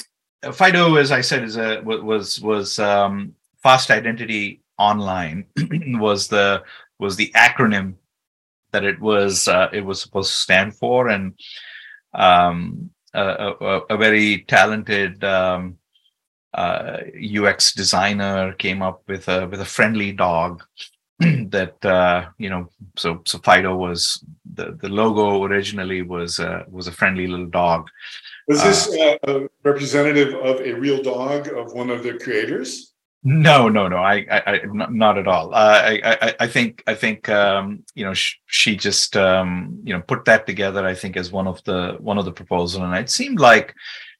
FIDO, 0.53 0.97
as 0.97 1.11
I 1.11 1.23
said, 1.23 1.43
is 1.43 1.57
a 1.57 1.81
was 1.81 2.39
was 2.41 2.79
um, 2.79 3.35
fast 3.63 3.91
identity 3.91 4.61
online 4.79 5.47
was 5.99 6.29
the 6.29 6.63
was 6.99 7.17
the 7.17 7.33
acronym 7.35 7.95
that 8.73 8.85
it 8.85 9.01
was 9.01 9.49
uh, 9.49 9.71
it 9.73 9.81
was 9.81 10.03
supposed 10.03 10.31
to 10.31 10.39
stand 10.39 10.77
for, 10.77 11.09
and 11.09 11.33
um, 12.13 12.91
a, 13.15 13.55
a, 13.61 13.79
a, 13.91 13.97
very 13.97 14.43
talented 14.47 15.25
um, 15.25 15.79
uh, 16.53 16.99
UX 17.39 17.73
designer 17.73 18.53
came 18.53 18.83
up 18.83 19.03
with 19.09 19.27
a 19.29 19.49
with 19.49 19.61
a 19.61 19.65
friendly 19.65 20.13
dog 20.13 20.63
that 21.19 21.83
uh, 21.85 22.27
you 22.37 22.51
know. 22.51 22.69
So 22.97 23.23
so 23.25 23.39
Fido 23.39 23.75
was 23.75 24.23
the 24.55 24.79
the 24.81 24.89
logo 24.89 25.45
originally 25.45 26.03
was 26.03 26.41
uh, 26.41 26.65
was 26.71 26.87
a 26.87 26.93
friendly 26.93 27.27
little 27.27 27.47
dog. 27.47 27.89
Was 28.49 28.63
this 28.63 28.89
uh, 28.89 29.17
a 29.25 29.49
representative 29.63 30.35
of 30.35 30.61
a 30.61 30.73
real 30.73 31.03
dog 31.03 31.49
of 31.49 31.73
one 31.73 31.91
of 31.91 32.03
the 32.03 32.19
creators? 32.19 32.95
No, 33.27 33.71
no, 33.71 33.89
no. 33.89 33.97
I, 33.97 34.27
I, 34.31 34.43
I 34.47 34.61
not 34.91 35.17
at 35.17 35.27
all. 35.27 35.55
Uh, 35.55 35.81
I, 35.83 36.01
I, 36.05 36.35
I 36.41 36.47
think, 36.47 36.83
I 36.87 36.95
think, 36.95 37.27
um, 37.31 37.83
you 37.95 38.05
know, 38.05 38.13
sh- 38.13 38.37
she 38.45 38.77
just, 38.77 39.17
um, 39.17 39.81
you 39.83 39.95
know, 39.95 40.03
put 40.03 40.27
that 40.27 40.47
together. 40.47 40.87
I 40.87 40.95
think 40.95 41.17
as 41.17 41.33
one 41.33 41.47
of 41.47 41.65
the 41.65 41.97
one 42.01 42.19
of 42.19 42.27
the 42.27 42.33
proposal, 42.33 42.85
and 42.85 42.95
it 42.95 43.09
seemed 43.09 43.41
like, 43.41 43.75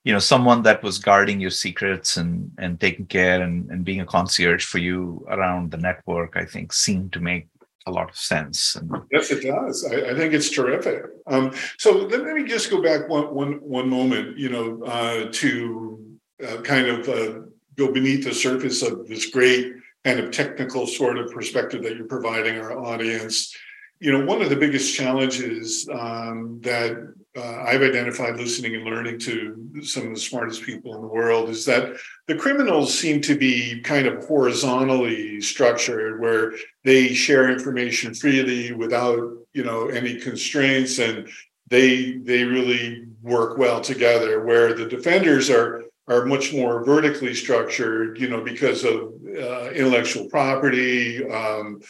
you 0.05 0.15
know, 0.15 0.19
someone 0.19 0.63
that 0.63 0.83
was 0.83 0.99
guarding 0.99 1.39
your 1.39 1.51
secrets 1.51 2.17
and 2.17 2.51
and 2.57 2.81
taking 2.81 3.05
care 3.05 3.43
and 3.43 3.71
and 3.71 3.85
being 3.85 4.01
a 4.01 4.07
concierge 4.07 4.65
for 4.65 4.79
you 4.79 5.27
around 5.29 5.71
the 5.71 5.77
network. 5.77 6.39
I 6.39 6.47
think 6.47 6.73
seemed 6.73 7.13
to 7.13 7.21
make 7.21 7.49
a 7.87 7.91
lot 7.91 8.09
of 8.11 8.17
sense. 8.17 8.77
And, 8.77 8.91
yes, 9.11 9.31
it 9.31 9.43
does. 9.43 9.85
I, 9.91 10.11
I 10.11 10.15
think 10.15 10.35
it's 10.35 10.51
terrific. 10.51 11.05
Um, 11.27 11.53
so 11.79 11.93
let 11.93 12.35
me 12.35 12.45
just 12.45 12.71
go 12.71 12.83
back 12.83 13.09
one 13.09 13.35
one 13.35 13.53
one 13.63 13.89
moment. 13.89 14.39
You 14.39 14.51
know, 14.51 14.83
uh, 14.85 15.29
to 15.33 16.19
uh, 16.47 16.61
kind 16.63 16.87
of. 16.87 17.09
Uh, 17.09 17.41
go 17.77 17.91
beneath 17.91 18.25
the 18.25 18.33
surface 18.33 18.83
of 18.83 19.09
this 19.09 19.27
great 19.31 19.73
kind 20.05 20.21
of 20.21 20.31
technical 20.31 20.87
sort 20.87 21.19
of 21.19 21.29
perspective 21.33 21.83
that 21.83 21.97
you're 21.97 22.07
providing 22.07 22.57
our 22.57 22.79
audience. 22.79 23.53
You 23.99 24.13
know, 24.13 24.25
one 24.25 24.41
of 24.41 24.49
the 24.49 24.55
biggest 24.55 24.95
challenges 24.95 25.89
um, 25.93 26.61
that 26.63 26.93
uh, 27.37 27.65
I've 27.67 27.83
identified 27.83 28.37
listening 28.37 28.77
and 28.77 28.85
learning 28.85 29.19
to 29.21 29.83
some 29.83 30.05
of 30.05 30.15
the 30.15 30.21
smartest 30.21 30.63
people 30.63 30.95
in 30.95 31.01
the 31.01 31.09
world 31.09 31.49
is 31.49 31.65
that 31.65 31.97
the 32.29 32.37
criminals 32.37 32.97
seem 32.97 33.21
to 33.23 33.37
be 33.37 33.81
kind 33.81 34.07
of 34.07 34.25
horizontally 34.25 35.41
structured, 35.41 36.21
where 36.21 36.53
they 36.85 37.09
share 37.09 37.51
information 37.51 38.15
freely 38.15 38.73
without, 38.73 39.19
you 39.53 39.65
know, 39.65 39.89
any 39.89 40.21
constraints, 40.21 40.99
and 41.01 41.29
they 41.69 42.13
they 42.19 42.45
really 42.45 43.07
work 43.23 43.59
well 43.59 43.81
together. 43.81 44.45
Where 44.45 44.73
the 44.73 44.87
defenders 44.87 45.51
are 45.51 45.85
are 46.07 46.27
much 46.27 46.53
more 46.53 46.85
vertically 46.85 47.35
structured, 47.35 48.21
you 48.21 48.29
know, 48.29 48.43
because 48.43 48.85
of 48.85 49.13
uh, 49.27 49.71
intellectual 49.71 50.27
property, 50.27 51.29
um, 51.29 51.81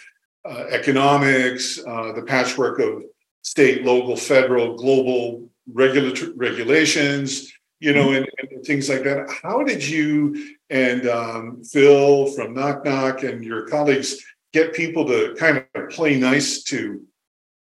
uh, 0.44 0.64
economics, 0.70 1.80
uh, 1.86 2.12
the 2.12 2.22
patchwork 2.22 2.78
of 2.78 3.02
state, 3.44 3.84
local, 3.84 4.16
federal, 4.16 4.74
global 4.74 5.48
regulatory 5.72 6.32
regulations, 6.34 7.52
you 7.78 7.92
know, 7.92 8.12
and, 8.12 8.28
and, 8.38 8.64
things 8.64 8.88
like 8.88 9.04
that. 9.04 9.28
How 9.42 9.62
did 9.62 9.86
you 9.86 10.56
and 10.70 11.06
um, 11.06 11.62
Phil 11.62 12.26
from 12.32 12.54
Nok 12.54 12.84
Nok 12.84 13.22
and 13.22 13.44
your 13.44 13.66
colleagues 13.68 14.24
get 14.52 14.72
people 14.72 15.04
to 15.06 15.34
kind 15.38 15.64
of 15.74 15.90
play 15.90 16.18
nice 16.18 16.62
to 16.64 17.04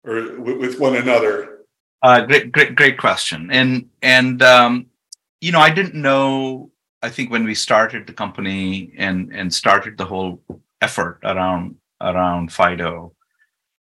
or 0.05 0.39
with, 0.41 0.79
one 0.79 0.97
another? 0.97 1.61
Uh, 2.03 2.23
great, 2.23 2.53
great, 2.53 2.75
great 2.75 2.99
question. 2.99 3.51
And 3.51 3.89
and 4.03 4.43
um, 4.43 4.87
you 5.41 5.53
know, 5.53 5.61
I 5.61 5.71
didn't 5.71 5.95
know. 5.95 6.71
I 7.03 7.09
think 7.09 7.31
when 7.31 7.45
we 7.45 7.55
started 7.55 8.07
the 8.07 8.13
company 8.13 8.93
and 8.99 9.33
and 9.33 9.53
started 9.53 9.97
the 9.97 10.05
whole 10.05 10.43
effort 10.83 11.21
around 11.25 11.77
around 12.01 12.53
Fido, 12.53 13.15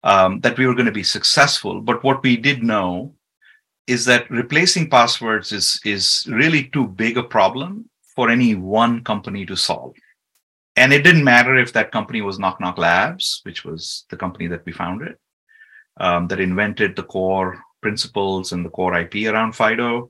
um, 0.02 0.40
that 0.40 0.58
we 0.58 0.66
were 0.66 0.74
going 0.74 0.86
to 0.86 0.92
be 0.92 1.02
successful. 1.02 1.80
But 1.80 2.02
what 2.02 2.22
we 2.22 2.36
did 2.36 2.62
know 2.62 3.14
is 3.86 4.04
that 4.04 4.30
replacing 4.30 4.88
passwords 4.88 5.52
is 5.52 5.80
is 5.84 6.26
really 6.30 6.64
too 6.64 6.86
big 6.86 7.18
a 7.18 7.22
problem 7.22 7.88
for 8.14 8.30
any 8.30 8.54
one 8.54 9.02
company 9.04 9.46
to 9.46 9.56
solve. 9.56 9.94
And 10.76 10.92
it 10.92 11.02
didn't 11.02 11.24
matter 11.24 11.56
if 11.56 11.72
that 11.72 11.92
company 11.92 12.22
was 12.22 12.38
Nok 12.38 12.60
Nok 12.60 12.78
Labs, 12.78 13.40
which 13.44 13.64
was 13.64 14.06
the 14.10 14.16
company 14.16 14.46
that 14.48 14.64
we 14.64 14.72
founded, 14.72 15.16
um, 15.98 16.28
that 16.28 16.40
invented 16.40 16.96
the 16.96 17.02
core 17.02 17.60
principles 17.82 18.52
and 18.52 18.64
the 18.64 18.70
core 18.70 18.98
IP 18.98 19.26
around 19.26 19.52
Fido, 19.52 20.08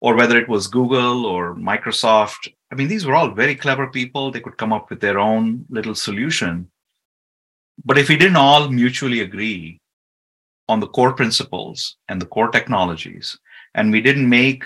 or 0.00 0.16
whether 0.16 0.38
it 0.38 0.48
was 0.48 0.66
Google 0.66 1.26
or 1.26 1.54
Microsoft. 1.54 2.52
I 2.72 2.74
mean, 2.74 2.88
these 2.88 3.06
were 3.06 3.14
all 3.14 3.30
very 3.30 3.54
clever 3.54 3.88
people. 3.88 4.30
They 4.30 4.40
could 4.40 4.56
come 4.56 4.72
up 4.72 4.90
with 4.90 5.00
their 5.00 5.18
own 5.18 5.66
little 5.68 5.94
solution. 5.94 6.70
But 7.84 7.98
if 7.98 8.08
we 8.08 8.16
didn't 8.16 8.36
all 8.36 8.68
mutually 8.68 9.20
agree 9.20 9.80
on 10.68 10.80
the 10.80 10.88
core 10.88 11.12
principles 11.12 11.96
and 12.08 12.20
the 12.20 12.26
core 12.26 12.50
technologies, 12.50 13.38
and 13.74 13.92
we 13.92 14.00
didn't 14.00 14.28
make 14.28 14.64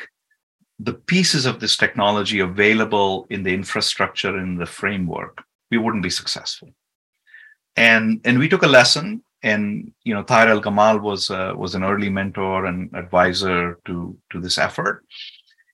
the 0.78 0.94
pieces 0.94 1.46
of 1.46 1.60
this 1.60 1.76
technology 1.76 2.40
available 2.40 3.26
in 3.30 3.42
the 3.42 3.54
infrastructure 3.54 4.38
in 4.38 4.56
the 4.56 4.66
framework, 4.66 5.42
we 5.70 5.78
wouldn't 5.78 6.02
be 6.02 6.10
successful. 6.10 6.70
And, 7.76 8.20
and 8.24 8.38
we 8.38 8.48
took 8.48 8.62
a 8.62 8.68
lesson 8.68 9.22
and 9.42 9.92
you 10.04 10.14
know 10.14 10.22
Taher 10.22 10.48
Elgamal 10.48 11.00
was 11.00 11.30
uh, 11.30 11.52
was 11.56 11.74
an 11.74 11.82
early 11.82 12.08
mentor 12.08 12.66
and 12.66 12.90
advisor 12.94 13.78
to 13.86 14.16
to 14.30 14.40
this 14.40 14.58
effort, 14.58 15.04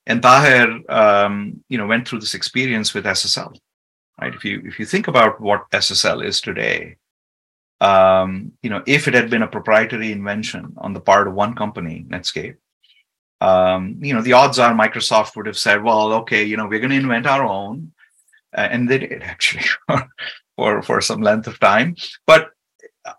and 0.06 0.22
Taher 0.22 0.80
um, 0.90 1.62
you 1.68 1.78
know 1.78 1.86
went 1.86 2.08
through 2.08 2.20
this 2.20 2.34
experience 2.34 2.94
with 2.94 3.04
SSL, 3.04 3.56
right? 4.20 4.34
If 4.34 4.44
you 4.44 4.62
if 4.64 4.78
you 4.78 4.86
think 4.86 5.08
about 5.08 5.40
what 5.40 5.70
SSL 5.70 6.24
is 6.24 6.40
today, 6.40 6.96
um, 7.80 8.52
you 8.62 8.70
know 8.70 8.82
if 8.86 9.08
it 9.08 9.14
had 9.14 9.30
been 9.30 9.42
a 9.42 9.48
proprietary 9.48 10.12
invention 10.12 10.74
on 10.78 10.92
the 10.92 11.00
part 11.00 11.28
of 11.28 11.34
one 11.34 11.54
company, 11.54 12.04
Netscape, 12.08 12.56
um, 13.40 13.98
you 14.00 14.14
know 14.14 14.22
the 14.22 14.32
odds 14.32 14.58
are 14.58 14.74
Microsoft 14.74 15.36
would 15.36 15.46
have 15.46 15.58
said, 15.58 15.82
well, 15.82 16.12
okay, 16.12 16.44
you 16.44 16.56
know 16.56 16.66
we're 16.66 16.80
going 16.80 16.90
to 16.90 16.96
invent 16.96 17.26
our 17.26 17.44
own, 17.44 17.92
uh, 18.56 18.68
and 18.70 18.88
they 18.88 18.98
did 18.98 19.22
actually 19.32 19.64
for 20.56 20.82
for 20.82 21.00
some 21.00 21.22
length 21.22 21.46
of 21.46 21.60
time, 21.60 21.96
but 22.26 22.50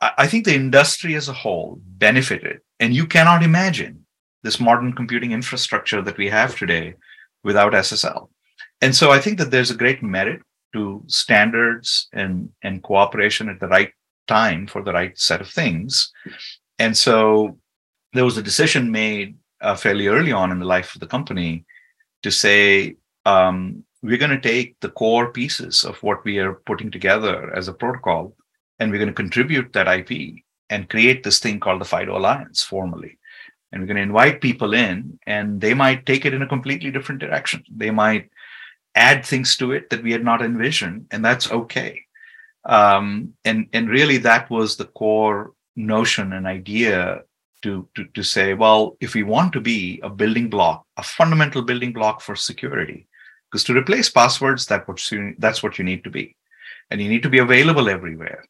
I 0.02 0.28
think 0.28 0.46
the 0.46 0.56
industry 0.56 1.16
as 1.16 1.30
a 1.30 1.34
whole 1.34 1.80
benefited. 1.84 2.62
And 2.80 2.94
you 2.94 3.06
cannot 3.06 3.44
imagine 3.44 4.06
this 4.44 4.60
modern 4.60 4.94
computing 4.94 5.32
infrastructure 5.32 6.02
that 6.02 6.18
we 6.18 6.30
have 6.30 6.56
today 6.56 6.96
without 7.44 7.74
SSL. 7.74 8.30
And 8.82 8.96
so 8.96 9.12
I 9.12 9.20
think 9.20 9.38
that 9.38 9.52
there's 9.52 9.72
a 9.72 9.76
great 9.76 10.02
merit 10.02 10.42
to 10.74 11.04
standards 11.08 12.08
and, 12.14 12.50
and 12.64 12.84
cooperation 12.84 13.50
at 13.50 13.60
the 13.60 13.68
right 13.68 13.92
time 14.30 14.68
for 14.68 14.82
the 14.84 14.94
right 14.94 15.18
set 15.18 15.42
of 15.42 15.50
things. 15.50 16.14
And 16.78 16.96
so 16.96 17.58
there 18.14 18.26
was 18.26 18.38
a 18.38 18.50
decision 18.50 18.92
made 18.92 19.36
uh, 19.62 19.76
fairly 19.76 20.08
early 20.08 20.32
on 20.32 20.52
in 20.52 20.60
the 20.60 20.66
life 20.66 20.96
of 20.96 21.02
the 21.02 21.08
company 21.16 21.66
to 22.24 22.32
say, 22.32 22.96
um, 23.26 23.84
we're 24.02 24.18
going 24.18 24.40
to 24.40 24.50
take 24.54 24.80
the 24.80 24.90
core 24.90 25.32
pieces 25.32 25.84
of 25.84 26.02
what 26.02 26.24
we 26.24 26.40
are 26.40 26.62
putting 26.66 26.90
together 26.92 27.54
as 27.56 27.68
a 27.68 27.74
protocol, 27.74 28.36
and 28.80 28.92
we're 28.92 29.04
going 29.04 29.16
to 29.16 29.24
contribute 29.24 29.74
that 29.74 29.88
IP 29.88 30.44
and 30.70 30.90
create 30.90 31.24
this 31.24 31.40
thing 31.40 31.60
called 31.60 31.82
the 31.82 31.86
FIDO 31.86 32.16
Alliance 32.18 32.64
formally. 32.64 33.18
And 33.72 33.82
we're 33.82 33.88
going 33.88 33.98
to 33.98 34.10
invite 34.12 34.42
people 34.42 34.74
in, 34.74 35.20
and 35.28 35.60
they 35.60 35.74
might 35.74 36.06
take 36.06 36.26
it 36.26 36.34
in 36.34 36.42
a 36.42 36.48
completely 36.48 36.92
different 36.92 37.22
direction. 37.22 37.64
They 37.76 37.92
might 37.92 38.30
add 38.96 39.26
things 39.26 39.58
to 39.58 39.74
it 39.74 39.90
that 39.90 40.04
we 40.04 40.12
had 40.12 40.24
not 40.24 40.42
envisioned, 40.42 41.08
and 41.12 41.24
that's 41.24 41.52
okay. 41.52 42.02
Um, 42.66 43.34
and 43.46 43.68
and 43.74 43.90
really, 43.90 44.18
that 44.20 44.50
was 44.50 44.76
the 44.76 44.86
core 44.86 45.54
notion 45.76 46.34
and 46.34 46.46
idea 46.46 47.24
to, 47.62 47.88
to 47.96 48.06
to 48.14 48.24
say, 48.24 48.54
well, 48.54 48.98
if 49.00 49.14
we 49.14 49.24
want 49.24 49.54
to 49.54 49.62
be 49.62 50.00
a 50.04 50.10
building 50.10 50.50
block, 50.50 50.86
a 50.98 51.04
fundamental 51.04 51.62
building 51.62 51.94
block 51.94 52.22
for 52.22 52.36
security, 52.36 53.08
because 53.50 53.64
to 53.64 53.78
replace 53.78 54.10
passwords, 54.10 54.66
that 54.66 54.88
what 54.88 55.12
you, 55.12 55.36
that's 55.40 55.64
what 55.64 55.78
you 55.78 55.86
need 55.86 56.04
to 56.04 56.10
be, 56.10 56.36
and 56.90 57.02
you 57.02 57.10
need 57.10 57.24
to 57.24 57.30
be 57.30 57.40
available 57.40 57.90
everywhere, 57.90 58.44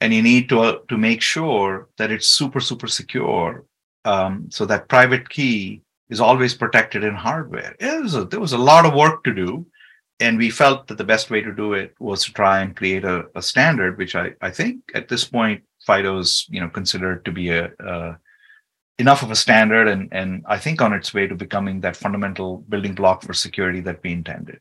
and 0.00 0.12
you 0.12 0.22
need 0.22 0.48
to 0.50 0.60
uh, 0.60 0.78
to 0.88 0.98
make 0.98 1.22
sure 1.22 1.88
that 1.96 2.10
it's 2.10 2.28
super 2.28 2.60
super 2.60 2.86
secure, 2.86 3.64
um, 4.04 4.48
so 4.50 4.66
that 4.66 4.88
private 4.88 5.28
key 5.28 5.80
is 6.08 6.20
always 6.20 6.54
protected 6.54 7.02
in 7.02 7.14
hardware. 7.14 7.74
Was 7.80 8.14
a, 8.14 8.24
there 8.24 8.40
was 8.40 8.52
a 8.52 8.58
lot 8.58 8.86
of 8.86 8.94
work 8.94 9.24
to 9.24 9.34
do, 9.34 9.66
and 10.20 10.38
we 10.38 10.50
felt 10.50 10.86
that 10.86 10.98
the 10.98 11.04
best 11.04 11.30
way 11.30 11.42
to 11.42 11.52
do 11.54 11.74
it 11.74 11.94
was 11.98 12.24
to 12.24 12.32
try 12.32 12.60
and 12.60 12.76
create 12.76 13.04
a, 13.04 13.24
a 13.34 13.42
standard, 13.42 13.98
which 13.98 14.14
I, 14.14 14.32
I 14.40 14.50
think 14.50 14.80
at 14.94 15.08
this 15.08 15.24
point 15.24 15.62
FIDO 15.86 16.18
is 16.18 16.46
you 16.48 16.60
know 16.60 16.68
considered 16.68 17.24
to 17.24 17.32
be 17.32 17.50
a, 17.50 17.70
a 17.80 18.18
enough 18.98 19.22
of 19.22 19.30
a 19.30 19.36
standard 19.36 19.88
and, 19.88 20.08
and 20.12 20.42
I 20.48 20.58
think 20.58 20.80
on 20.80 20.94
its 20.94 21.12
way 21.12 21.26
to 21.26 21.34
becoming 21.34 21.80
that 21.80 21.96
fundamental 21.96 22.64
building 22.68 22.94
block 22.94 23.22
for 23.22 23.34
security 23.34 23.80
that 23.80 24.00
we 24.02 24.12
intended. 24.12 24.60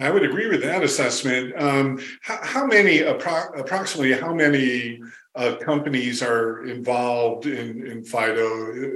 I 0.00 0.10
would 0.10 0.24
agree 0.24 0.48
with 0.48 0.62
that 0.62 0.82
assessment. 0.82 1.54
Um, 1.56 2.00
how, 2.22 2.38
how, 2.42 2.66
many, 2.66 2.98
appro- 2.98 3.56
approximately, 3.56 4.12
how 4.12 4.34
many 4.34 5.00
uh, 5.36 5.56
companies 5.56 6.22
are 6.22 6.64
involved 6.64 7.46
in, 7.46 7.86
in 7.86 8.04
FIDO, 8.04 8.46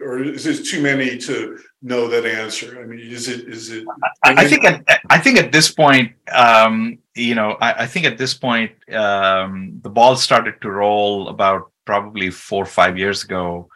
or 0.03 0.23
is 0.23 0.47
it 0.47 0.65
too 0.65 0.81
many 0.81 1.19
to 1.19 1.59
know 1.83 2.07
that 2.09 2.25
answer? 2.25 2.81
I 2.81 2.87
mean, 2.87 3.01
is 3.01 3.29
it 3.29 3.49
is 3.49 3.71
it? 3.71 3.85
I, 4.25 4.45
I 4.45 4.49
think 4.49 4.65
at, 4.65 4.85
I 5.11 5.19
think 5.19 5.39
at 5.39 5.51
this 5.51 5.71
point, 5.71 6.13
um, 6.33 6.99
you 7.15 7.35
know, 7.35 7.57
I, 7.61 7.85
I, 7.85 7.87
think 7.87 8.07
at 8.07 8.19
this 8.19 8.35
point, 8.35 8.73
um, 8.93 9.81
the 9.83 9.91
ball 9.91 10.15
started 10.15 10.61
to 10.63 10.71
roll 10.71 11.29
about 11.29 11.73
probably 11.85 12.31
four 12.31 12.63
or 12.63 12.67
five 12.67 12.97
years 12.97 13.25
ago 13.25 13.69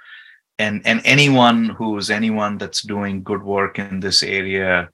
and 0.59 0.87
and 0.87 1.01
anyone 1.05 1.71
who's 1.71 2.11
anyone 2.11 2.59
that's 2.59 2.83
doing 2.83 3.23
good 3.23 3.43
work 3.43 3.79
in 3.79 4.01
this 4.01 4.23
area 4.23 4.89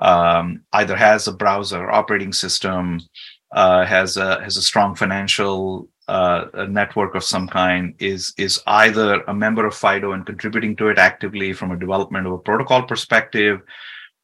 um, 0.00 0.62
either 0.72 0.96
has 0.96 1.28
a 1.28 1.32
browser 1.32 1.90
operating 1.90 2.32
system, 2.32 3.00
uh, 3.52 3.84
has 3.84 4.16
a 4.16 4.42
has 4.42 4.56
a 4.56 4.62
strong 4.62 4.94
financial 4.94 5.88
uh, 6.08 6.46
a 6.54 6.66
network 6.66 7.14
of 7.14 7.24
some 7.24 7.48
kind, 7.48 7.94
is 7.98 8.34
is 8.36 8.62
either 8.66 9.22
a 9.22 9.34
member 9.34 9.66
of 9.66 9.74
FIDO 9.74 10.12
and 10.12 10.26
contributing 10.26 10.76
to 10.76 10.88
it 10.88 10.98
actively 10.98 11.52
from 11.52 11.72
a 11.72 11.78
development 11.78 12.26
of 12.26 12.32
a 12.32 12.38
protocol 12.38 12.82
perspective, 12.82 13.60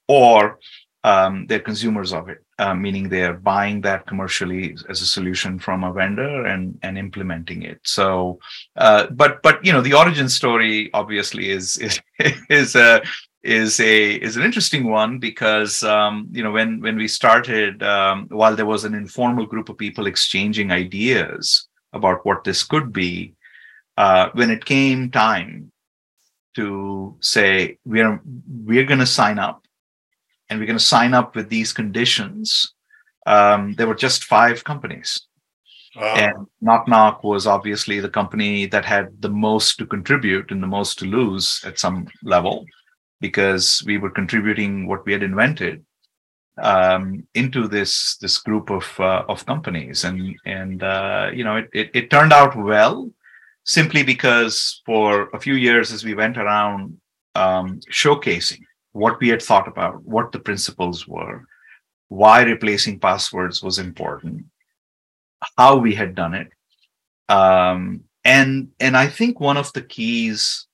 or 0.08 0.58
um, 1.02 1.46
they're 1.46 1.60
consumers 1.60 2.12
of 2.12 2.28
it, 2.28 2.44
uh, 2.58 2.74
meaning 2.74 3.08
they're 3.08 3.34
buying 3.34 3.80
that 3.80 4.06
commercially 4.06 4.76
as 4.88 5.00
a 5.00 5.06
solution 5.06 5.58
from 5.58 5.84
a 5.84 5.92
vendor 5.92 6.44
and 6.44 6.78
and 6.82 6.98
implementing 6.98 7.62
it. 7.62 7.80
So, 7.84 8.38
uh, 8.76 9.06
but 9.10 9.42
but 9.42 9.64
you 9.64 9.72
know, 9.72 9.80
the 9.80 9.94
origin 9.94 10.28
story 10.28 10.90
obviously 10.92 11.50
is 11.50 11.78
is 11.78 12.00
is 12.50 12.76
a 12.76 13.02
is 13.42 13.80
a 13.80 14.14
is 14.16 14.36
an 14.36 14.42
interesting 14.42 14.84
one 14.90 15.18
because 15.18 15.82
um, 15.82 16.28
you 16.32 16.42
know 16.42 16.52
when 16.52 16.80
when 16.80 16.96
we 16.96 17.08
started, 17.08 17.82
um, 17.82 18.26
while 18.28 18.54
there 18.54 18.66
was 18.66 18.84
an 18.84 18.94
informal 18.94 19.46
group 19.46 19.70
of 19.70 19.78
people 19.78 20.06
exchanging 20.06 20.70
ideas 20.70 21.68
about 21.92 22.24
what 22.24 22.44
this 22.44 22.62
could 22.62 22.92
be, 22.92 23.34
uh, 23.96 24.30
when 24.32 24.50
it 24.50 24.64
came 24.64 25.10
time 25.10 25.72
to 26.56 27.16
say 27.20 27.78
we're 27.84 28.20
we're 28.64 28.84
going 28.84 28.98
to 28.98 29.06
sign 29.06 29.38
up 29.38 29.66
and 30.48 30.58
we're 30.58 30.66
going 30.66 30.78
to 30.78 30.84
sign 30.84 31.14
up 31.14 31.36
with 31.36 31.48
these 31.48 31.72
conditions, 31.72 32.74
um, 33.26 33.74
there 33.74 33.86
were 33.86 33.94
just 33.94 34.24
five 34.24 34.64
companies. 34.64 35.20
Wow. 35.96 36.14
And 36.16 36.46
Nok 36.60 36.88
Nok 36.88 37.24
was 37.24 37.46
obviously 37.46 38.00
the 38.00 38.08
company 38.08 38.66
that 38.66 38.84
had 38.84 39.20
the 39.20 39.28
most 39.28 39.76
to 39.78 39.86
contribute 39.86 40.50
and 40.50 40.62
the 40.62 40.66
most 40.66 40.98
to 41.00 41.04
lose 41.04 41.60
at 41.64 41.78
some 41.78 42.06
level 42.22 42.64
because 43.20 43.82
we 43.86 43.98
were 43.98 44.10
contributing 44.10 44.86
what 44.86 45.04
we 45.04 45.12
had 45.12 45.22
invented 45.22 45.84
um, 46.60 47.26
into 47.34 47.68
this 47.68 48.16
this 48.16 48.38
group 48.38 48.70
of 48.70 48.86
uh, 49.00 49.24
of 49.28 49.46
companies 49.46 50.04
and 50.04 50.36
and 50.44 50.82
uh, 50.82 51.30
you 51.32 51.44
know 51.44 51.56
it, 51.56 51.68
it, 51.72 51.90
it 51.94 52.10
turned 52.10 52.32
out 52.32 52.56
well 52.56 53.10
simply 53.64 54.02
because 54.02 54.82
for 54.86 55.28
a 55.32 55.40
few 55.40 55.54
years 55.54 55.92
as 55.92 56.04
we 56.04 56.14
went 56.14 56.36
around 56.36 56.98
um, 57.34 57.80
showcasing 57.90 58.60
what 58.92 59.20
we 59.20 59.28
had 59.28 59.42
thought 59.42 59.68
about, 59.68 60.02
what 60.04 60.32
the 60.32 60.38
principles 60.38 61.06
were, 61.06 61.44
why 62.08 62.42
replacing 62.42 62.98
passwords 62.98 63.62
was 63.62 63.78
important, 63.78 64.44
how 65.56 65.76
we 65.76 65.94
had 65.94 66.14
done 66.14 66.34
it. 66.34 66.48
Um, 67.28 68.04
and 68.24 68.68
and 68.80 68.96
I 68.96 69.06
think 69.06 69.40
one 69.40 69.56
of 69.56 69.72
the 69.72 69.82
keys 69.82 70.66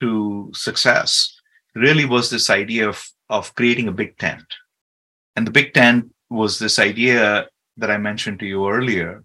to 0.00 0.50
success 0.54 1.34
really 1.74 2.04
was 2.04 2.30
this 2.30 2.50
idea 2.50 2.88
of 2.88 3.02
of 3.30 3.54
creating 3.54 3.88
a 3.88 3.92
big 3.92 4.18
tent. 4.18 4.44
And 5.36 5.46
the 5.46 5.50
big 5.50 5.74
tent 5.74 6.10
was 6.30 6.58
this 6.58 6.78
idea 6.78 7.48
that 7.76 7.90
I 7.90 7.98
mentioned 7.98 8.38
to 8.40 8.46
you 8.46 8.68
earlier 8.68 9.24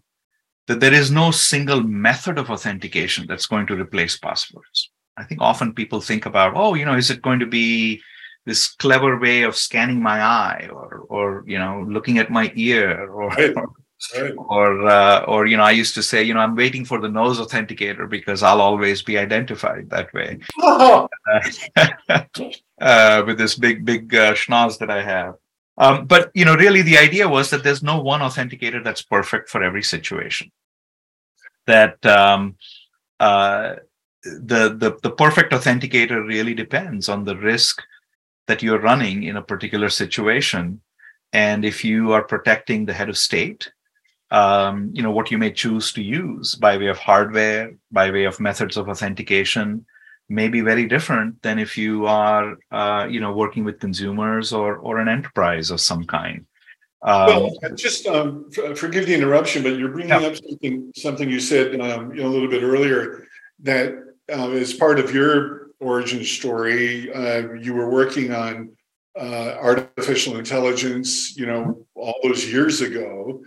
that 0.67 0.79
there 0.79 0.93
is 0.93 1.11
no 1.11 1.31
single 1.31 1.81
method 1.81 2.37
of 2.37 2.49
authentication 2.49 3.25
that's 3.27 3.47
going 3.47 3.65
to 3.67 3.75
replace 3.79 4.17
passwords. 4.17 4.91
I 5.17 5.23
think 5.23 5.41
often 5.41 5.73
people 5.73 5.99
think 5.99 6.25
about, 6.25 6.53
oh, 6.55 6.75
you 6.75 6.85
know, 6.85 6.95
is 6.95 7.09
it 7.09 7.21
going 7.21 7.39
to 7.39 7.47
be 7.47 8.01
this 8.45 8.69
clever 8.75 9.19
way 9.19 9.43
of 9.43 9.55
scanning 9.55 10.01
my 10.01 10.21
eye 10.21 10.69
or, 10.71 11.05
or 11.09 11.43
you 11.45 11.57
know, 11.57 11.85
looking 11.87 12.17
at 12.19 12.29
my 12.29 12.51
ear 12.55 13.09
or, 13.09 13.29
right. 13.29 13.55
Right. 14.15 14.33
or 14.37 14.87
uh, 14.87 15.25
or 15.27 15.45
you 15.45 15.57
know 15.57 15.63
i 15.63 15.71
used 15.71 15.93
to 15.95 16.01
say 16.01 16.23
you 16.23 16.33
know 16.33 16.39
i'm 16.39 16.55
waiting 16.55 16.85
for 16.85 17.01
the 17.01 17.09
nose 17.09 17.37
authenticator 17.37 18.09
because 18.09 18.43
i'll 18.43 18.61
always 18.61 19.01
be 19.01 19.17
identified 19.17 19.89
that 19.89 20.13
way 20.13 20.39
oh. 20.59 21.09
uh, 22.79 23.23
with 23.27 23.37
this 23.37 23.55
big 23.55 23.83
big 23.83 24.15
uh, 24.15 24.33
schnoz 24.35 24.79
that 24.79 24.89
i 24.89 25.03
have 25.03 25.35
um, 25.79 26.05
but 26.05 26.31
you 26.33 26.45
know 26.45 26.55
really 26.55 26.81
the 26.81 26.97
idea 26.97 27.27
was 27.27 27.49
that 27.49 27.63
there's 27.63 27.83
no 27.83 27.99
one 28.01 28.21
authenticator 28.21 28.83
that's 28.83 29.01
perfect 29.01 29.49
for 29.49 29.63
every 29.63 29.83
situation. 29.83 30.51
That 31.65 32.03
um, 32.05 32.55
uh, 33.19 33.75
the, 34.23 34.75
the 34.77 34.99
the 35.01 35.11
perfect 35.11 35.53
authenticator 35.53 36.25
really 36.25 36.53
depends 36.53 37.09
on 37.09 37.25
the 37.25 37.37
risk 37.37 37.81
that 38.47 38.61
you're 38.61 38.79
running 38.79 39.23
in 39.23 39.37
a 39.37 39.41
particular 39.41 39.89
situation. 39.89 40.81
And 41.33 41.63
if 41.63 41.83
you 41.83 42.11
are 42.13 42.23
protecting 42.23 42.85
the 42.85 42.93
head 42.93 43.09
of 43.09 43.17
state 43.17 43.71
um, 44.31 44.91
you 44.93 45.01
know 45.01 45.11
what 45.11 45.31
you 45.31 45.37
may 45.37 45.51
choose 45.51 45.91
to 45.93 46.03
use 46.03 46.55
by 46.55 46.77
way 46.77 46.87
of 46.87 46.97
hardware 46.97 47.73
by 47.91 48.11
way 48.11 48.25
of 48.25 48.39
methods 48.39 48.77
of 48.77 48.87
authentication 48.87 49.85
may 50.29 50.47
be 50.47 50.61
very 50.61 50.85
different 50.85 51.41
than 51.41 51.59
if 51.59 51.77
you 51.77 52.05
are 52.05 52.57
uh, 52.71 53.07
you 53.09 53.19
know 53.19 53.33
working 53.33 53.63
with 53.63 53.79
consumers 53.79 54.53
or 54.53 54.77
or 54.77 54.99
an 54.99 55.07
enterprise 55.07 55.71
of 55.71 55.81
some 55.81 56.05
kind 56.05 56.45
um, 57.01 57.27
well, 57.27 57.75
just 57.75 58.07
um, 58.07 58.51
forgive 58.75 59.05
the 59.05 59.15
interruption, 59.15 59.63
but 59.63 59.77
you're 59.77 59.89
bringing 59.89 60.09
yeah. 60.09 60.27
up 60.27 60.35
something 60.35 60.91
something 60.95 61.29
you 61.29 61.39
said 61.39 61.79
um, 61.79 62.13
you 62.13 62.21
know, 62.21 62.27
a 62.27 62.31
little 62.31 62.49
bit 62.49 62.61
earlier 62.61 63.25
that 63.61 63.93
uh, 64.31 64.49
as 64.51 64.73
part 64.73 64.99
of 64.99 65.13
your 65.13 65.69
origin 65.79 66.23
story, 66.25 67.11
uh, 67.13 67.53
you 67.53 67.73
were 67.73 67.89
working 67.89 68.33
on 68.33 68.71
uh, 69.17 69.55
artificial 69.61 70.37
intelligence, 70.37 71.37
you 71.37 71.45
know, 71.45 71.85
all 71.95 72.19
those 72.23 72.51
years 72.51 72.81
ago. 72.81 73.43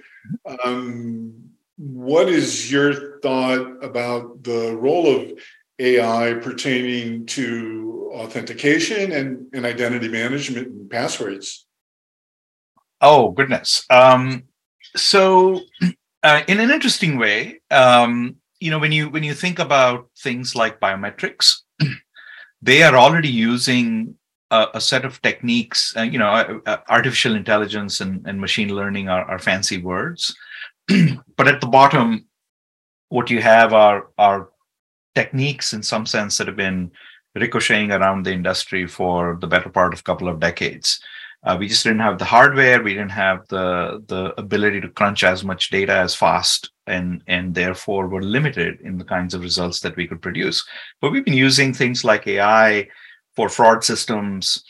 Um, 0.65 1.35
what 1.77 2.29
is 2.29 2.71
your 2.71 3.21
thought 3.21 3.85
about 3.85 4.43
the 4.45 4.77
role 4.77 5.15
of 5.15 5.33
AI 5.83 6.35
pertaining 6.35 7.27
to 7.27 8.11
authentication 8.15 9.13
and, 9.13 9.47
and 9.53 9.65
identity 9.67 10.09
management 10.09 10.69
and 10.69 10.91
passwords? 10.91 11.67
Oh 13.01 13.31
goodness. 13.31 13.85
Um, 13.91 14.45
so, 14.95 15.61
uh, 16.23 16.43
in 16.47 16.61
an 16.61 16.71
interesting 16.71 17.19
way, 17.19 17.61
um, 17.71 18.37
you 18.63 18.71
know 18.71 18.79
when 18.79 18.93
you 18.93 19.11
when 19.11 19.25
you 19.25 19.35
think 19.35 19.59
about 19.59 20.09
things 20.17 20.55
like 20.55 20.79
biometrics 20.79 21.63
they 22.63 22.85
are 22.85 22.97
already 22.97 23.29
using 23.29 24.15
a, 24.53 24.69
a 24.75 24.81
set 24.81 25.05
of 25.05 25.21
techniques 25.21 25.95
uh, 25.97 26.03
you 26.03 26.19
know 26.19 26.29
uh, 26.29 26.59
uh, 26.67 26.77
artificial 26.89 27.35
intelligence 27.35 28.01
and, 28.01 28.25
and 28.25 28.41
machine 28.41 28.73
learning 28.75 29.09
are, 29.09 29.25
are 29.25 29.41
fancy 29.41 29.79
words 29.79 30.35
but 31.37 31.49
at 31.49 31.61
the 31.61 31.67
bottom 31.67 32.25
what 33.09 33.31
you 33.31 33.43
have 33.43 33.73
are 33.75 34.07
are 34.17 34.49
techniques 35.15 35.73
in 35.73 35.83
some 35.83 36.07
sense 36.07 36.39
that 36.39 36.47
have 36.47 36.57
been 36.57 36.91
ricocheting 37.35 37.93
around 37.93 38.25
the 38.25 38.33
industry 38.33 38.87
for 38.87 39.39
the 39.41 39.47
better 39.47 39.69
part 39.69 39.93
of 39.95 40.01
a 40.01 40.03
couple 40.03 40.29
of 40.29 40.41
decades. 40.41 41.01
Uh, 41.45 41.57
we 41.59 41.67
just 41.67 41.83
didn't 41.83 42.01
have 42.01 42.19
the 42.19 42.25
hardware. 42.25 42.83
We 42.83 42.95
didn't 42.95 43.11
have 43.11 43.49
the 43.49 44.05
the 44.07 44.33
ability 44.39 44.81
to 44.83 44.89
crunch 44.89 45.25
as 45.25 45.43
much 45.43 45.71
data 45.71 45.93
as 45.93 46.15
fast, 46.15 46.71
and 46.87 47.23
and 47.27 47.53
therefore 47.53 48.07
were 48.07 48.23
limited 48.23 48.81
in 48.83 48.97
the 48.97 49.05
kinds 49.05 49.35
of 49.35 49.43
results 49.43 49.81
that 49.81 49.97
we 49.97 50.07
could 50.07 50.23
produce. 50.23 50.65
But 51.01 51.11
we've 51.11 51.25
been 51.25 51.35
using 51.35 51.75
things 51.75 52.05
like 52.05 52.29
AI 52.29 52.89
for 53.35 53.49
fraud 53.49 53.83
systems. 53.83 54.63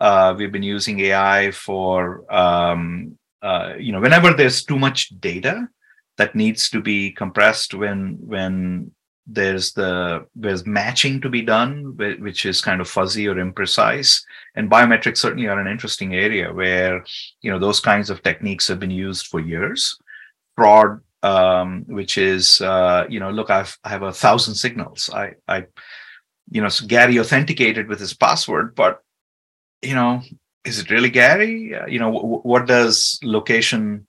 Uh, 0.00 0.34
we've 0.36 0.52
been 0.52 0.62
using 0.62 0.98
AI 1.00 1.50
for 1.50 2.24
um, 2.34 3.18
uh, 3.42 3.74
you 3.78 3.92
know 3.92 4.00
whenever 4.00 4.32
there's 4.32 4.64
too 4.64 4.78
much 4.78 5.10
data 5.20 5.68
that 6.16 6.34
needs 6.34 6.70
to 6.70 6.80
be 6.80 7.10
compressed 7.10 7.74
when 7.74 8.16
when 8.20 8.92
there's 9.26 9.72
the 9.72 10.26
there's 10.36 10.66
matching 10.66 11.20
to 11.20 11.30
be 11.30 11.40
done 11.40 11.96
which 11.96 12.44
is 12.44 12.60
kind 12.60 12.80
of 12.80 12.88
fuzzy 12.88 13.26
or 13.26 13.36
imprecise. 13.36 14.22
And 14.54 14.70
biometrics 14.70 15.18
certainly 15.18 15.48
are 15.48 15.58
an 15.58 15.66
interesting 15.66 16.14
area 16.14 16.52
where 16.52 17.04
you 17.40 17.50
know 17.50 17.58
those 17.58 17.80
kinds 17.80 18.10
of 18.10 18.22
techniques 18.22 18.68
have 18.68 18.78
been 18.78 18.90
used 18.90 19.26
for 19.26 19.40
years. 19.40 19.98
Fraud 20.56 21.00
um, 21.24 21.84
which 21.88 22.18
is 22.18 22.60
uh, 22.60 23.06
you 23.08 23.18
know 23.18 23.30
look 23.30 23.50
I've, 23.50 23.76
i 23.82 23.88
have 23.88 24.02
a 24.02 24.12
thousand 24.12 24.54
signals. 24.54 25.10
I 25.12 25.34
i 25.48 25.66
you 26.50 26.60
know 26.60 26.68
so 26.68 26.86
gary 26.86 27.18
authenticated 27.18 27.88
with 27.88 27.98
his 27.98 28.12
password 28.12 28.74
but 28.74 29.02
you 29.80 29.94
know 29.94 30.20
is 30.64 30.78
it 30.78 30.90
really 30.90 31.10
gary? 31.10 31.74
Uh, 31.74 31.86
you 31.86 31.98
know 31.98 32.12
w- 32.12 32.40
what 32.42 32.66
does 32.66 33.18
location 33.22 34.06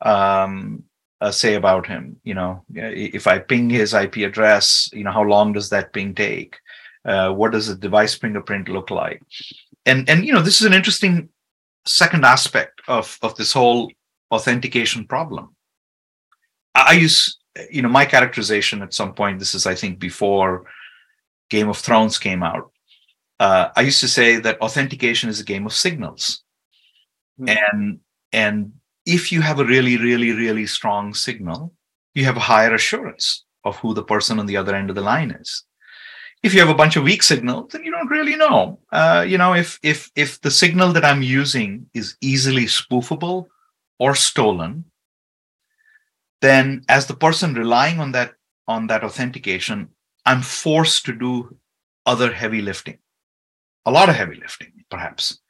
um, 0.00 0.84
uh, 1.20 1.30
say 1.30 1.54
about 1.54 1.86
him 1.86 2.16
you 2.22 2.34
know 2.34 2.62
if 2.74 3.26
i 3.26 3.38
ping 3.38 3.68
his 3.68 3.92
ip 3.92 4.16
address 4.16 4.88
you 4.92 5.02
know 5.04 5.10
how 5.10 5.22
long 5.22 5.52
does 5.52 5.70
that 5.70 5.92
ping 5.92 6.14
take? 6.14 6.56
Uh, 7.04 7.32
what 7.32 7.52
does 7.52 7.68
the 7.68 7.74
device 7.74 8.14
fingerprint 8.14 8.68
look 8.68 8.90
like? 8.90 9.22
And 9.86 10.08
and 10.10 10.24
you 10.26 10.32
know 10.32 10.42
this 10.42 10.60
is 10.60 10.66
an 10.66 10.74
interesting 10.74 11.28
second 11.86 12.24
aspect 12.24 12.80
of 12.88 13.18
of 13.22 13.34
this 13.36 13.52
whole 13.52 13.90
authentication 14.30 15.06
problem. 15.06 15.54
I 16.74 16.92
use 16.92 17.38
you 17.70 17.82
know 17.82 17.88
my 17.88 18.04
characterization 18.04 18.82
at 18.82 18.94
some 18.94 19.14
point 19.14 19.38
this 19.38 19.52
is 19.52 19.66
i 19.66 19.74
think 19.74 19.98
before 19.98 20.64
game 21.50 21.68
of 21.68 21.78
thrones 21.78 22.18
came 22.18 22.42
out. 22.42 22.70
Uh, 23.40 23.68
i 23.76 23.80
used 23.80 24.00
to 24.00 24.08
say 24.08 24.36
that 24.36 24.60
authentication 24.60 25.30
is 25.30 25.40
a 25.40 25.44
game 25.44 25.66
of 25.66 25.72
signals. 25.72 26.42
Mm. 27.40 27.56
and 27.72 28.00
and 28.32 28.72
if 29.08 29.32
you 29.32 29.40
have 29.40 29.58
a 29.58 29.64
really, 29.64 29.96
really, 29.96 30.32
really 30.32 30.66
strong 30.66 31.14
signal, 31.14 31.72
you 32.14 32.26
have 32.26 32.36
a 32.36 32.48
higher 32.52 32.74
assurance 32.74 33.44
of 33.64 33.76
who 33.78 33.94
the 33.94 34.02
person 34.02 34.38
on 34.38 34.44
the 34.44 34.56
other 34.56 34.74
end 34.76 34.90
of 34.90 34.96
the 34.96 35.08
line 35.12 35.30
is. 35.30 35.64
If 36.42 36.52
you 36.52 36.60
have 36.60 36.68
a 36.68 36.74
bunch 36.74 36.94
of 36.96 37.04
weak 37.04 37.22
signals, 37.22 37.72
then 37.72 37.84
you 37.84 37.90
don't 37.90 38.10
really 38.10 38.36
know. 38.36 38.78
Uh, 38.92 39.24
you 39.26 39.38
know, 39.38 39.54
if 39.54 39.80
if 39.82 40.10
if 40.14 40.40
the 40.42 40.50
signal 40.50 40.92
that 40.92 41.06
I'm 41.06 41.22
using 41.22 41.86
is 41.94 42.16
easily 42.20 42.66
spoofable 42.66 43.46
or 43.98 44.14
stolen, 44.14 44.84
then 46.42 46.84
as 46.88 47.06
the 47.06 47.16
person 47.16 47.54
relying 47.54 47.98
on 47.98 48.12
that 48.12 48.34
on 48.68 48.88
that 48.88 49.02
authentication, 49.02 49.88
I'm 50.26 50.42
forced 50.42 51.06
to 51.06 51.14
do 51.14 51.56
other 52.04 52.30
heavy 52.30 52.60
lifting, 52.60 52.98
a 53.86 53.90
lot 53.90 54.10
of 54.10 54.16
heavy 54.16 54.36
lifting, 54.36 54.72
perhaps 54.90 55.40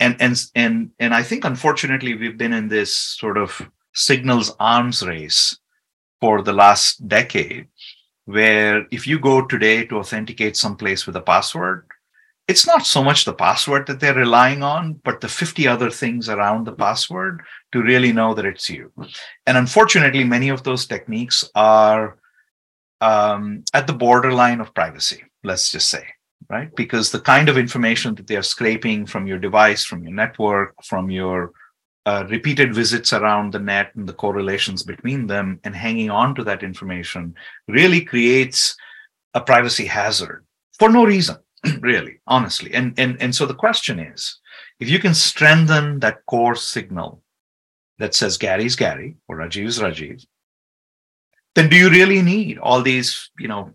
and 0.00 0.16
and 0.20 0.36
and 0.54 0.90
and 0.98 1.14
I 1.14 1.22
think 1.22 1.44
unfortunately 1.44 2.14
we've 2.14 2.38
been 2.38 2.52
in 2.52 2.68
this 2.68 2.94
sort 2.94 3.38
of 3.38 3.68
signals 3.94 4.54
arms 4.58 5.06
race 5.06 5.58
for 6.20 6.42
the 6.42 6.52
last 6.52 7.06
decade, 7.06 7.68
where 8.24 8.86
if 8.90 9.06
you 9.06 9.18
go 9.18 9.46
today 9.46 9.84
to 9.86 9.98
authenticate 9.98 10.56
someplace 10.56 11.06
with 11.06 11.16
a 11.16 11.20
password, 11.20 11.86
it's 12.48 12.66
not 12.66 12.86
so 12.86 13.02
much 13.02 13.24
the 13.24 13.32
password 13.32 13.86
that 13.86 14.00
they're 14.00 14.14
relying 14.14 14.62
on, 14.62 14.94
but 15.04 15.20
the 15.20 15.28
50 15.28 15.66
other 15.68 15.90
things 15.90 16.28
around 16.28 16.64
the 16.64 16.72
password 16.72 17.42
to 17.72 17.82
really 17.82 18.12
know 18.12 18.34
that 18.34 18.46
it's 18.46 18.68
you. 18.68 18.92
And 19.46 19.56
unfortunately, 19.56 20.24
many 20.24 20.48
of 20.48 20.62
those 20.62 20.86
techniques 20.86 21.48
are 21.54 22.18
um, 23.00 23.64
at 23.72 23.86
the 23.86 23.92
borderline 23.92 24.60
of 24.60 24.74
privacy, 24.74 25.22
let's 25.42 25.70
just 25.70 25.88
say 25.88 26.04
right? 26.54 26.74
Because 26.76 27.10
the 27.10 27.20
kind 27.20 27.48
of 27.48 27.58
information 27.58 28.14
that 28.14 28.28
they 28.28 28.36
are 28.36 28.52
scraping 28.54 29.06
from 29.06 29.26
your 29.26 29.40
device, 29.40 29.84
from 29.84 30.04
your 30.04 30.14
network, 30.14 30.72
from 30.84 31.10
your 31.10 31.50
uh, 32.06 32.24
repeated 32.28 32.72
visits 32.72 33.12
around 33.12 33.52
the 33.52 33.58
net 33.58 33.90
and 33.96 34.06
the 34.08 34.12
correlations 34.12 34.84
between 34.84 35.26
them 35.26 35.58
and 35.64 35.74
hanging 35.74 36.10
on 36.10 36.34
to 36.34 36.44
that 36.44 36.62
information 36.62 37.34
really 37.66 38.02
creates 38.02 38.76
a 39.34 39.40
privacy 39.40 39.86
hazard 39.86 40.44
for 40.78 40.88
no 40.90 41.04
reason 41.04 41.36
really 41.80 42.20
honestly 42.26 42.72
and 42.74 42.88
and 42.98 43.20
and 43.22 43.34
so 43.34 43.46
the 43.46 43.62
question 43.64 43.98
is 43.98 44.38
if 44.80 44.88
you 44.88 44.98
can 44.98 45.14
strengthen 45.14 45.98
that 45.98 46.24
core 46.26 46.54
signal 46.54 47.22
that 47.98 48.14
says 48.14 48.36
gary's 48.36 48.76
gary 48.76 49.16
or 49.28 49.38
rajiv's 49.38 49.78
rajiv 49.84 50.24
then 51.54 51.68
do 51.70 51.76
you 51.76 51.88
really 51.88 52.22
need 52.22 52.58
all 52.58 52.82
these 52.82 53.30
you 53.38 53.48
know 53.48 53.72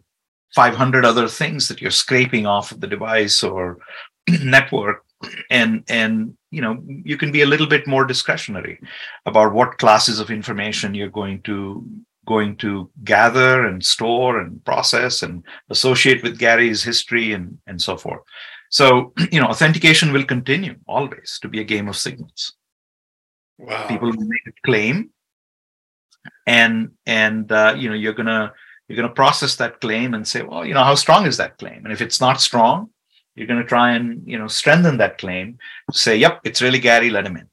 500 0.56 1.06
other 1.06 1.28
things 1.28 1.68
that 1.68 1.82
you're 1.82 1.92
scraping 1.92 2.46
off 2.46 2.72
of 2.72 2.82
the 2.82 2.88
device 2.88 3.44
or 3.44 3.80
network. 4.44 5.04
And 5.50 5.84
and 5.90 6.38
you 6.50 6.62
know 6.62 6.82
you 6.88 7.18
can 7.18 7.32
be 7.32 7.42
a 7.42 7.46
little 7.46 7.68
bit 7.68 7.86
more 7.88 8.06
discretionary 8.06 8.80
about 9.26 9.54
what 9.54 9.78
classes 9.78 10.20
of 10.20 10.32
information 10.32 10.94
you're 10.94 11.10
going 11.10 11.42
to 11.42 11.86
going 12.26 12.56
to 12.58 12.90
gather 13.04 13.66
and 13.66 13.84
store 13.84 14.40
and 14.40 14.64
process 14.64 15.24
and 15.24 15.44
associate 15.72 16.24
with 16.24 16.40
gary's 16.40 16.84
history 16.84 17.34
and 17.34 17.58
and 17.68 17.82
so 17.82 17.98
forth. 17.98 18.22
So 18.70 19.14
you 19.32 19.42
know 19.42 19.48
authentication 19.48 20.14
will 20.14 20.24
continue 20.24 20.76
always 20.88 21.38
to 21.42 21.50
be 21.50 21.60
a 21.60 21.66
game 21.66 21.90
of 21.90 21.98
signals. 21.98 22.54
Wow. 23.58 23.88
people 23.90 24.10
will 24.10 24.26
make 24.26 24.48
a 24.48 24.54
claim 24.66 25.10
and 26.48 26.92
and 27.06 27.52
uh, 27.52 27.76
you 27.78 27.90
know 27.90 27.96
you're 27.96 28.14
gonna 28.14 28.54
you're 28.90 28.96
going 28.96 29.08
to 29.08 29.14
process 29.14 29.56
that 29.58 29.80
claim 29.82 30.16
and 30.16 30.28
say, 30.28 30.42
well, 30.42 30.66
you 30.66 30.74
know, 30.74 30.84
how 30.84 30.96
strong 30.96 31.28
is 31.28 31.38
that 31.38 31.60
claim? 31.60 31.86
And 31.86 31.94
if 31.94 32.02
it's 32.02 32.20
not 32.20 32.42
strong, 32.42 32.90
you're 33.36 33.46
going 33.46 33.62
to 33.62 33.68
try 33.68 33.92
and, 33.92 34.28
you 34.28 34.38
know, 34.38 34.48
strengthen 34.48 34.98
that 34.98 35.20
claim. 35.20 35.60
Say, 35.94 36.18
yep, 36.18 36.42
it's 36.44 36.62
really 36.62 36.80
Gary, 36.80 37.12
let 37.12 37.28
him 37.28 37.38
in. 37.38 37.48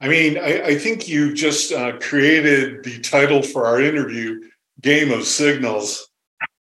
I 0.00 0.08
mean, 0.08 0.38
I, 0.38 0.62
I 0.62 0.78
think 0.78 1.08
you 1.08 1.34
just 1.34 1.72
uh, 1.72 1.98
created 1.98 2.82
the 2.82 2.98
title 2.98 3.42
for 3.42 3.64
our 3.66 3.80
interview, 3.80 4.40
Game 4.80 5.12
of 5.12 5.24
Signals. 5.24 6.08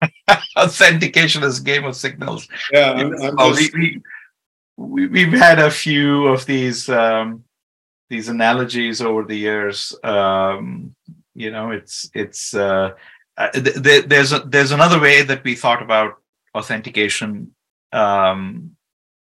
Authentication 0.58 1.44
is 1.44 1.60
Game 1.60 1.84
of 1.84 1.96
Signals. 1.96 2.48
Yeah. 2.72 2.92
I'm, 2.92 3.14
I'm 3.22 3.36
well, 3.36 3.56
just... 3.56 3.74
we, 3.74 4.02
we, 4.78 5.08
we've 5.08 5.34
had 5.34 5.58
a 5.58 5.72
few 5.72 6.28
of 6.28 6.46
these 6.46 6.90
um, 6.90 7.44
these 8.10 8.30
analogies 8.30 9.02
over 9.02 9.24
the 9.24 9.36
years. 9.36 9.96
Um, 10.04 10.96
you 11.38 11.52
know 11.52 11.70
it's 11.72 12.10
it's 12.14 12.54
uh, 12.56 12.92
uh, 13.38 13.52
th- 13.52 14.06
there's 14.06 14.34
a, 14.34 14.40
there's 14.40 14.72
another 14.72 15.00
way 15.00 15.22
that 15.22 15.44
we 15.44 15.54
thought 15.54 15.84
about 15.84 16.16
authentication 16.56 17.52
um, 17.94 18.72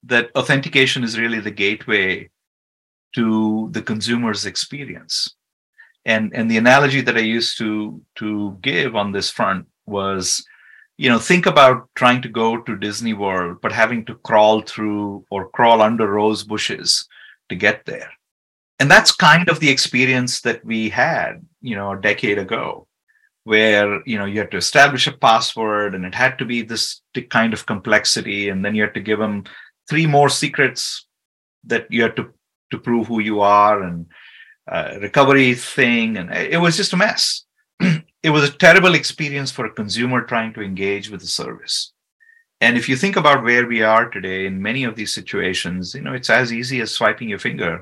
that 0.04 0.32
authentication 0.36 1.04
is 1.04 1.20
really 1.20 1.42
the 1.42 1.52
gateway 1.52 2.30
to 3.14 3.68
the 3.72 3.82
consumer's 3.82 4.46
experience. 4.46 5.36
And 6.06 6.34
and 6.34 6.50
the 6.50 6.58
analogy 6.58 7.02
that 7.02 7.18
i 7.18 7.36
used 7.38 7.58
to 7.58 8.02
to 8.16 8.58
give 8.62 8.96
on 8.96 9.12
this 9.12 9.30
front 9.30 9.68
was 9.86 10.46
you 10.98 11.10
know 11.10 11.20
think 11.20 11.46
about 11.46 11.90
trying 11.96 12.22
to 12.22 12.30
go 12.30 12.62
to 12.62 12.84
disney 12.86 13.14
world 13.14 13.58
but 13.62 13.74
having 13.74 14.06
to 14.06 14.16
crawl 14.28 14.62
through 14.62 15.26
or 15.30 15.50
crawl 15.50 15.82
under 15.82 16.08
rose 16.08 16.44
bushes 16.44 17.06
to 17.50 17.56
get 17.56 17.86
there. 17.86 18.10
And 18.80 18.90
that's 18.90 19.12
kind 19.12 19.50
of 19.50 19.60
the 19.60 19.70
experience 19.70 20.42
that 20.42 20.64
we 20.64 20.90
had 20.90 21.44
you 21.68 21.76
know 21.76 21.92
a 21.92 22.02
decade 22.10 22.38
ago 22.38 22.88
where 23.44 24.02
you 24.06 24.18
know 24.18 24.26
you 24.26 24.40
had 24.40 24.52
to 24.52 24.58
establish 24.66 25.08
a 25.08 25.20
password 25.28 25.96
and 25.96 26.06
it 26.06 26.16
had 26.16 26.38
to 26.38 26.46
be 26.46 26.62
this 26.62 27.02
kind 27.30 27.54
of 27.54 27.66
complexity 27.66 28.50
and 28.50 28.64
then 28.64 28.76
you 28.76 28.82
had 28.84 28.94
to 28.94 29.08
give 29.10 29.20
them 29.20 29.44
three 29.90 30.06
more 30.06 30.30
secrets 30.30 31.08
that 31.64 31.86
you 31.90 32.02
had 32.02 32.16
to 32.16 32.26
to 32.72 32.78
prove 32.78 33.08
who 33.08 33.20
you 33.20 33.40
are 33.40 33.84
and 33.84 34.06
uh, 34.70 34.98
recovery 35.02 35.54
thing 35.54 36.18
and 36.18 36.34
it 36.34 36.60
was 36.60 36.76
just 36.76 36.94
a 36.94 36.98
mess. 36.98 37.44
It 38.24 38.32
was 38.32 38.50
a 38.50 38.58
terrible 38.66 38.96
experience 38.96 39.52
for 39.52 39.66
a 39.66 39.78
consumer 39.80 40.22
trying 40.22 40.52
to 40.56 40.62
engage 40.62 41.10
with 41.10 41.22
the 41.22 41.28
service. 41.28 41.94
And 42.60 42.76
if 42.76 42.90
you 42.90 42.98
think 42.98 43.16
about 43.16 43.44
where 43.44 43.66
we 43.68 43.84
are 43.84 44.10
today 44.10 44.48
in 44.48 44.62
many 44.70 44.84
of 44.84 44.96
these 44.96 45.14
situations 45.14 45.94
you 45.94 46.02
know 46.02 46.14
it's 46.14 46.30
as 46.30 46.52
easy 46.52 46.82
as 46.82 46.92
swiping 46.92 47.30
your 47.30 47.44
finger 47.48 47.74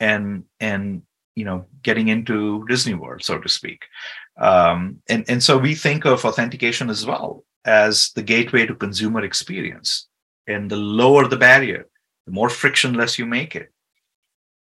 and 0.00 0.44
and 0.60 1.02
you 1.36 1.44
know 1.44 1.66
getting 1.82 2.08
into 2.08 2.64
disney 2.66 2.94
world 2.94 3.22
so 3.22 3.38
to 3.38 3.48
speak. 3.48 3.84
Um, 4.38 5.00
and 5.08 5.24
and 5.28 5.42
so 5.42 5.56
we 5.56 5.74
think 5.74 6.04
of 6.04 6.24
authentication 6.24 6.90
as 6.90 7.06
well 7.06 7.44
as 7.64 8.10
the 8.14 8.22
gateway 8.22 8.66
to 8.66 8.74
consumer 8.74 9.22
experience. 9.24 10.08
And 10.48 10.70
the 10.70 10.76
lower 10.76 11.26
the 11.28 11.36
barrier 11.36 11.86
the 12.26 12.32
more 12.32 12.48
frictionless 12.48 13.18
you 13.18 13.26
make 13.26 13.54
it 13.56 13.72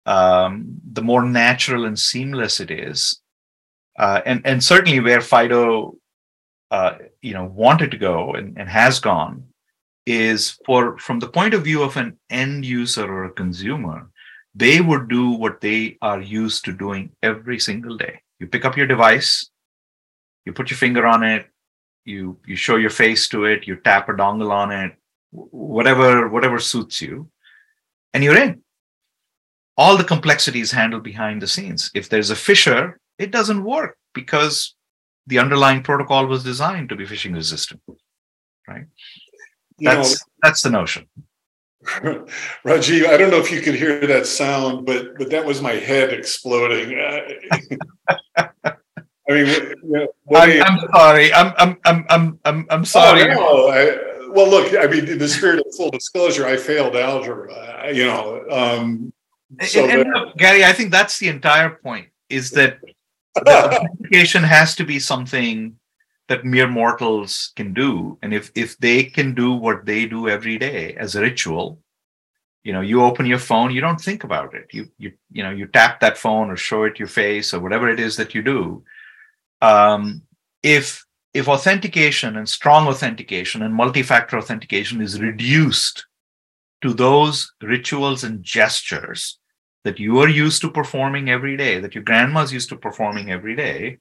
um, 0.06 0.80
the 0.92 1.02
more 1.02 1.24
natural 1.24 1.86
and 1.86 1.98
seamless 1.98 2.60
it 2.60 2.72
is. 2.72 3.22
Uh, 3.98 4.22
and 4.26 4.42
and 4.46 4.64
certainly 4.64 5.00
where 5.00 5.22
Fido, 5.22 5.96
uh, 6.72 6.96
you 7.22 7.34
know, 7.34 7.46
wanted 7.46 7.92
to 7.92 7.98
go 7.98 8.34
and, 8.34 8.58
and 8.58 8.70
has 8.70 9.00
gone 9.00 9.46
is 10.06 10.60
for 10.66 10.98
from 11.00 11.20
the 11.20 11.30
point 11.30 11.54
of 11.54 11.64
view 11.64 11.82
of 11.82 11.98
an 11.98 12.18
end 12.30 12.66
user 12.66 13.12
or 13.12 13.26
a 13.26 13.32
consumer, 13.32 14.10
they 14.56 14.80
would 14.80 15.10
do 15.10 15.32
what 15.32 15.60
they 15.62 15.98
are 16.02 16.22
used 16.22 16.65
to 16.65 16.72
doing 16.72 17.12
every 17.22 17.60
single 17.60 17.98
day. 17.98 18.22
You 18.39 18.48
pick 18.48 18.63
up 18.65 18.78
your 18.78 18.88
device, 18.88 19.50
you 20.46 20.54
put 20.54 20.72
your 20.72 20.78
finger 20.78 21.06
on 21.06 21.24
it, 21.24 21.48
you 22.06 22.39
you 22.46 22.56
show 22.56 22.78
your 22.78 22.89
face 22.89 23.28
to 23.30 23.46
it, 23.46 23.68
you 23.68 23.76
tap 23.76 24.08
a 24.10 24.13
dongle 24.13 24.52
on 24.52 24.72
it, 24.72 24.94
whatever 25.32 26.30
whatever 26.30 26.60
suits 26.60 27.02
you, 27.02 27.30
and 28.13 28.24
you're 28.24 28.38
in. 28.38 28.62
All 29.78 29.98
the 29.98 30.06
complexity 30.06 30.62
is 30.62 30.72
handled 30.72 31.04
behind 31.04 31.41
the 31.41 31.48
scenes. 31.48 31.91
If 31.94 32.08
there's 32.08 32.32
a 32.32 32.36
phisher, 32.36 32.94
it 33.20 33.32
doesn't 33.32 33.63
work 33.63 33.98
because 34.13 34.74
the 35.28 35.39
underlying 35.39 35.84
protocol 35.84 36.28
was 36.28 36.44
designed 36.44 36.89
to 36.89 36.96
be 36.96 37.06
phishing 37.06 37.34
resistant. 37.34 37.82
Right. 38.68 38.86
You 39.78 39.89
that's 39.89 40.12
know, 40.12 40.18
that's 40.41 40.62
the 40.62 40.70
notion. 40.70 41.08
Rajiv, 42.65 43.08
I 43.08 43.17
don't 43.17 43.30
know 43.30 43.39
if 43.39 43.52
you 43.52 43.62
could 43.62 43.76
hear 43.76 44.06
that 44.08 44.26
sound, 44.26 44.86
but 44.86 45.17
but 45.17 45.30
that 45.30 45.45
was 45.45 45.62
my 45.62 45.74
head 45.74 46.13
exploding. 46.13 46.98
I 49.28 49.34
mean, 49.34 49.48
you 49.48 49.76
know, 49.84 50.08
I'm, 50.36 50.63
I'm, 50.63 50.80
sorry. 50.93 51.34
I'm 51.34 51.54
I'm 51.58 51.78
I'm 51.86 52.06
I'm 52.10 52.39
I'm, 52.45 52.65
I'm 52.69 52.86
sorry. 52.86 53.24
Oh, 53.24 53.36
no. 53.36 53.67
I, 53.69 54.30
well, 54.30 54.50
look. 54.50 54.74
I 54.78 54.88
mean, 54.88 55.08
in 55.08 55.19
the 55.19 55.28
spirit 55.28 55.60
of 55.60 55.76
full 55.76 55.91
disclosure, 55.91 56.48
I 56.48 56.58
failed 56.58 56.95
algebra. 56.95 57.93
You 57.93 58.06
know, 58.06 58.43
um, 58.50 59.13
so 59.62 59.84
and, 59.84 60.02
and 60.02 60.13
look, 60.13 60.38
Gary, 60.38 60.65
I 60.65 60.74
think 60.74 60.91
that's 60.91 61.19
the 61.19 61.28
entire 61.28 61.69
point. 61.69 62.08
Is 62.30 62.50
that 62.52 62.80
the 63.36 63.65
authentication 63.65 64.43
has 64.43 64.76
to 64.76 64.84
be 64.84 65.00
something 65.00 65.78
that 66.28 66.46
mere 66.46 66.68
mortals 66.68 67.52
can 67.56 67.74
do, 67.74 68.18
and 68.22 68.34
if 68.34 68.52
if 68.56 68.78
they 68.78 69.04
can 69.04 69.36
do 69.36 69.54
what 69.54 69.86
they 69.86 70.06
do 70.06 70.28
every 70.28 70.58
day 70.58 70.96
as 70.96 71.16
a 71.16 71.22
ritual, 71.22 71.80
you 72.64 72.74
know, 72.74 72.82
you 72.82 73.04
open 73.04 73.26
your 73.26 73.40
phone, 73.40 73.72
you 73.72 73.82
don't 73.82 74.02
think 74.02 74.24
about 74.24 74.54
it. 74.56 74.68
You 74.72 74.88
you 74.98 75.14
you 75.32 75.44
know, 75.44 75.52
you 75.52 75.68
tap 75.68 76.00
that 76.00 76.18
phone 76.18 76.50
or 76.50 76.58
show 76.58 76.84
it 76.84 77.00
your 77.00 77.08
face 77.08 77.54
or 77.54 77.60
whatever 77.60 77.90
it 77.90 78.00
is 78.00 78.16
that 78.18 78.34
you 78.36 78.42
do 78.42 78.84
um, 79.62 80.22
if 80.64 81.06
if 81.34 81.48
authentication 81.48 82.38
and 82.38 82.48
strong 82.48 82.88
authentication 82.88 83.62
and 83.62 83.74
multi-factor 83.74 84.38
authentication 84.38 85.02
is 85.02 85.20
reduced 85.20 86.06
to 86.82 86.94
those 86.94 87.52
rituals 87.62 88.24
and 88.24 88.42
gestures 88.42 89.38
that 89.84 90.00
you 90.00 90.20
are 90.20 90.30
used 90.30 90.62
to 90.62 90.72
performing 90.72 91.30
every 91.30 91.58
day, 91.58 91.80
that 91.80 91.94
your 91.94 92.04
grandma's 92.04 92.54
used 92.54 92.70
to 92.70 92.78
performing 92.78 93.32
every 93.32 93.56
day, 93.56 93.98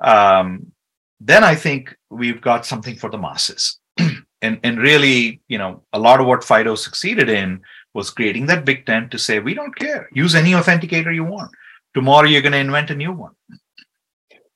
um, 0.00 0.72
then 1.20 1.44
I 1.44 1.54
think 1.54 1.94
we've 2.08 2.40
got 2.40 2.66
something 2.66 2.96
for 2.96 3.10
the 3.10 3.18
masses. 3.18 3.78
and 4.42 4.58
and 4.62 4.78
really, 4.78 5.40
you 5.48 5.58
know, 5.58 5.82
a 5.92 5.98
lot 5.98 6.20
of 6.20 6.26
what 6.26 6.42
Fido 6.42 6.74
succeeded 6.74 7.28
in 7.28 7.60
was 7.92 8.10
creating 8.10 8.46
that 8.46 8.64
big 8.64 8.86
tent 8.86 9.10
to 9.10 9.18
say, 9.18 9.38
we 9.38 9.54
don't 9.54 9.76
care. 9.76 10.08
Use 10.12 10.34
any 10.34 10.52
authenticator 10.52 11.14
you 11.14 11.24
want. 11.24 11.50
Tomorrow 11.92 12.28
you're 12.28 12.42
going 12.42 12.52
to 12.52 12.58
invent 12.58 12.90
a 12.90 12.94
new 12.94 13.12
one. 13.12 13.32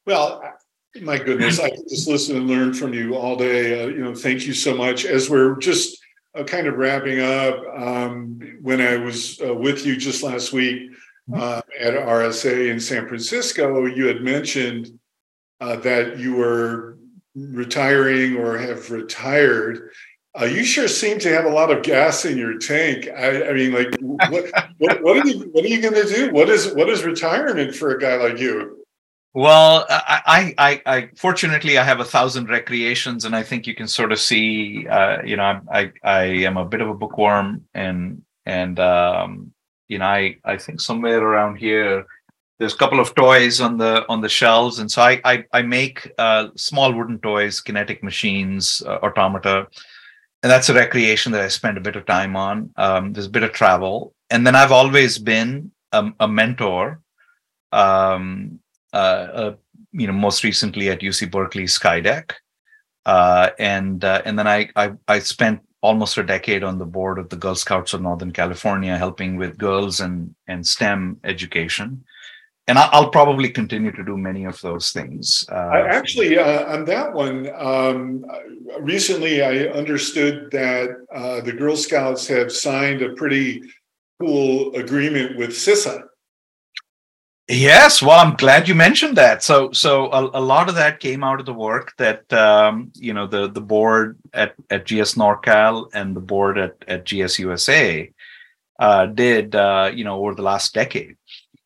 Well, 0.06 0.42
my 1.02 1.18
goodness, 1.18 1.58
I 1.58 1.70
can 1.70 1.82
just 1.88 2.06
listen 2.06 2.36
and 2.36 2.46
learn 2.46 2.72
from 2.72 2.94
you 2.94 3.16
all 3.16 3.36
day. 3.36 3.82
Uh, 3.82 3.88
you 3.88 4.04
know, 4.04 4.14
thank 4.14 4.46
you 4.46 4.52
so 4.54 4.76
much. 4.76 5.04
As 5.04 5.28
we're 5.28 5.56
just 5.56 5.98
uh, 6.38 6.44
kind 6.44 6.68
of 6.68 6.76
wrapping 6.76 7.20
up, 7.20 7.56
um, 7.76 8.38
when 8.62 8.80
I 8.80 8.96
was 8.96 9.40
uh, 9.40 9.54
with 9.54 9.84
you 9.84 9.96
just 9.96 10.22
last 10.22 10.52
week 10.52 10.92
uh, 11.34 11.62
at 11.80 11.94
RSA 11.94 12.70
in 12.70 12.78
San 12.78 13.08
Francisco, 13.08 13.86
you 13.86 14.06
had 14.06 14.22
mentioned 14.22 14.96
uh, 15.60 15.76
that 15.76 16.18
you 16.18 16.34
were 16.34 16.98
retiring 17.34 18.36
or 18.36 18.58
have 18.58 18.90
retired. 18.90 19.90
Uh, 20.40 20.46
you 20.46 20.64
sure 20.64 20.88
seem 20.88 21.18
to 21.20 21.32
have 21.32 21.44
a 21.44 21.48
lot 21.48 21.70
of 21.70 21.82
gas 21.84 22.24
in 22.24 22.36
your 22.36 22.58
tank. 22.58 23.08
I, 23.08 23.50
I 23.50 23.52
mean, 23.52 23.72
like, 23.72 23.94
what, 24.00 24.30
what, 24.78 25.02
what, 25.02 25.16
are 25.16 25.28
you 25.28 25.50
what 25.52 25.64
are 25.64 25.68
you 25.68 25.80
going 25.80 25.94
to 25.94 26.12
do? 26.12 26.32
What 26.32 26.48
is 26.48 26.72
what 26.74 26.88
is 26.88 27.04
retirement 27.04 27.74
for 27.74 27.90
a 27.90 28.00
guy 28.00 28.16
like 28.16 28.38
you? 28.38 28.84
Well, 29.36 29.84
I, 29.90 30.54
I, 30.56 30.82
I, 30.86 31.10
fortunately 31.16 31.76
I 31.76 31.82
have 31.82 31.98
a 31.98 32.04
thousand 32.04 32.48
recreations, 32.48 33.24
and 33.24 33.34
I 33.34 33.42
think 33.42 33.66
you 33.66 33.74
can 33.74 33.88
sort 33.88 34.12
of 34.12 34.20
see, 34.20 34.86
uh, 34.86 35.22
you 35.24 35.36
know, 35.36 35.60
I, 35.72 35.90
I, 36.04 36.22
am 36.46 36.56
a 36.56 36.64
bit 36.64 36.80
of 36.80 36.88
a 36.88 36.94
bookworm, 36.94 37.64
and 37.74 38.22
and 38.46 38.78
um, 38.78 39.52
you 39.88 39.98
know, 39.98 40.04
I, 40.04 40.36
I 40.44 40.56
think 40.56 40.80
somewhere 40.80 41.18
around 41.18 41.56
here, 41.56 42.06
there's 42.64 42.72
a 42.72 42.78
couple 42.78 42.98
of 42.98 43.14
toys 43.14 43.60
on 43.60 43.76
the 43.76 44.06
on 44.08 44.22
the 44.22 44.28
shelves, 44.28 44.78
and 44.78 44.90
so 44.90 45.02
I, 45.02 45.20
I, 45.22 45.44
I 45.52 45.60
make 45.60 46.10
uh, 46.16 46.48
small 46.56 46.94
wooden 46.94 47.18
toys, 47.18 47.60
kinetic 47.60 48.02
machines, 48.02 48.82
uh, 48.86 49.00
automata, 49.02 49.66
and 50.42 50.50
that's 50.50 50.70
a 50.70 50.74
recreation 50.74 51.30
that 51.32 51.42
I 51.42 51.48
spend 51.48 51.76
a 51.76 51.82
bit 51.82 51.94
of 51.94 52.06
time 52.06 52.36
on. 52.36 52.70
Um, 52.76 53.12
there's 53.12 53.26
a 53.26 53.36
bit 53.38 53.42
of 53.42 53.52
travel, 53.52 54.14
and 54.30 54.46
then 54.46 54.56
I've 54.56 54.72
always 54.72 55.18
been 55.18 55.72
a, 55.92 56.10
a 56.20 56.26
mentor. 56.26 57.02
Um, 57.70 58.60
uh, 58.94 58.96
uh, 58.96 59.54
you 59.92 60.06
know, 60.06 60.14
most 60.14 60.42
recently 60.42 60.88
at 60.88 61.00
UC 61.00 61.30
Berkeley 61.30 61.64
Skydeck. 61.64 62.32
Uh, 63.04 63.50
and 63.58 64.02
and 64.04 64.38
then 64.38 64.48
I, 64.48 64.70
I 64.74 64.92
I 65.06 65.18
spent 65.18 65.60
almost 65.82 66.16
a 66.16 66.22
decade 66.22 66.64
on 66.64 66.78
the 66.78 66.86
board 66.86 67.18
of 67.18 67.28
the 67.28 67.36
Girl 67.36 67.54
Scouts 67.54 67.92
of 67.92 68.00
Northern 68.00 68.32
California, 68.32 68.96
helping 68.96 69.36
with 69.36 69.58
girls 69.58 70.00
and 70.00 70.34
and 70.46 70.66
STEM 70.66 71.20
education. 71.24 72.04
And 72.66 72.78
I'll 72.78 73.10
probably 73.10 73.50
continue 73.50 73.92
to 73.92 74.02
do 74.02 74.16
many 74.16 74.44
of 74.44 74.58
those 74.62 74.90
things. 74.90 75.44
Uh, 75.52 75.84
actually, 75.86 76.38
uh, 76.38 76.72
on 76.72 76.86
that 76.86 77.12
one, 77.12 77.50
um, 77.54 78.24
recently 78.80 79.42
I 79.42 79.66
understood 79.68 80.50
that 80.52 80.96
uh, 81.14 81.42
the 81.42 81.52
Girl 81.52 81.76
Scouts 81.76 82.26
have 82.28 82.50
signed 82.50 83.02
a 83.02 83.12
pretty 83.12 83.62
cool 84.18 84.74
agreement 84.76 85.36
with 85.36 85.50
CISA. 85.50 86.04
Yes, 87.46 88.00
well, 88.00 88.18
I'm 88.18 88.36
glad 88.36 88.68
you 88.68 88.74
mentioned 88.74 89.18
that. 89.18 89.42
So, 89.42 89.70
so 89.72 90.10
a, 90.10 90.38
a 90.38 90.40
lot 90.40 90.70
of 90.70 90.76
that 90.76 91.00
came 91.00 91.22
out 91.22 91.40
of 91.40 91.46
the 91.46 91.52
work 91.52 91.92
that 91.98 92.32
um, 92.32 92.90
you 92.94 93.12
know 93.12 93.26
the 93.26 93.48
the 93.48 93.60
board 93.60 94.18
at 94.32 94.54
at 94.70 94.86
GS 94.86 95.14
NorCal 95.14 95.90
and 95.92 96.16
the 96.16 96.20
board 96.20 96.56
at 96.56 96.82
at 96.88 97.04
GS 97.04 97.38
USA 97.40 98.10
uh, 98.78 99.06
did 99.06 99.54
uh, 99.54 99.90
you 99.94 100.04
know 100.04 100.20
over 100.20 100.34
the 100.34 100.42
last 100.42 100.72
decade. 100.72 101.16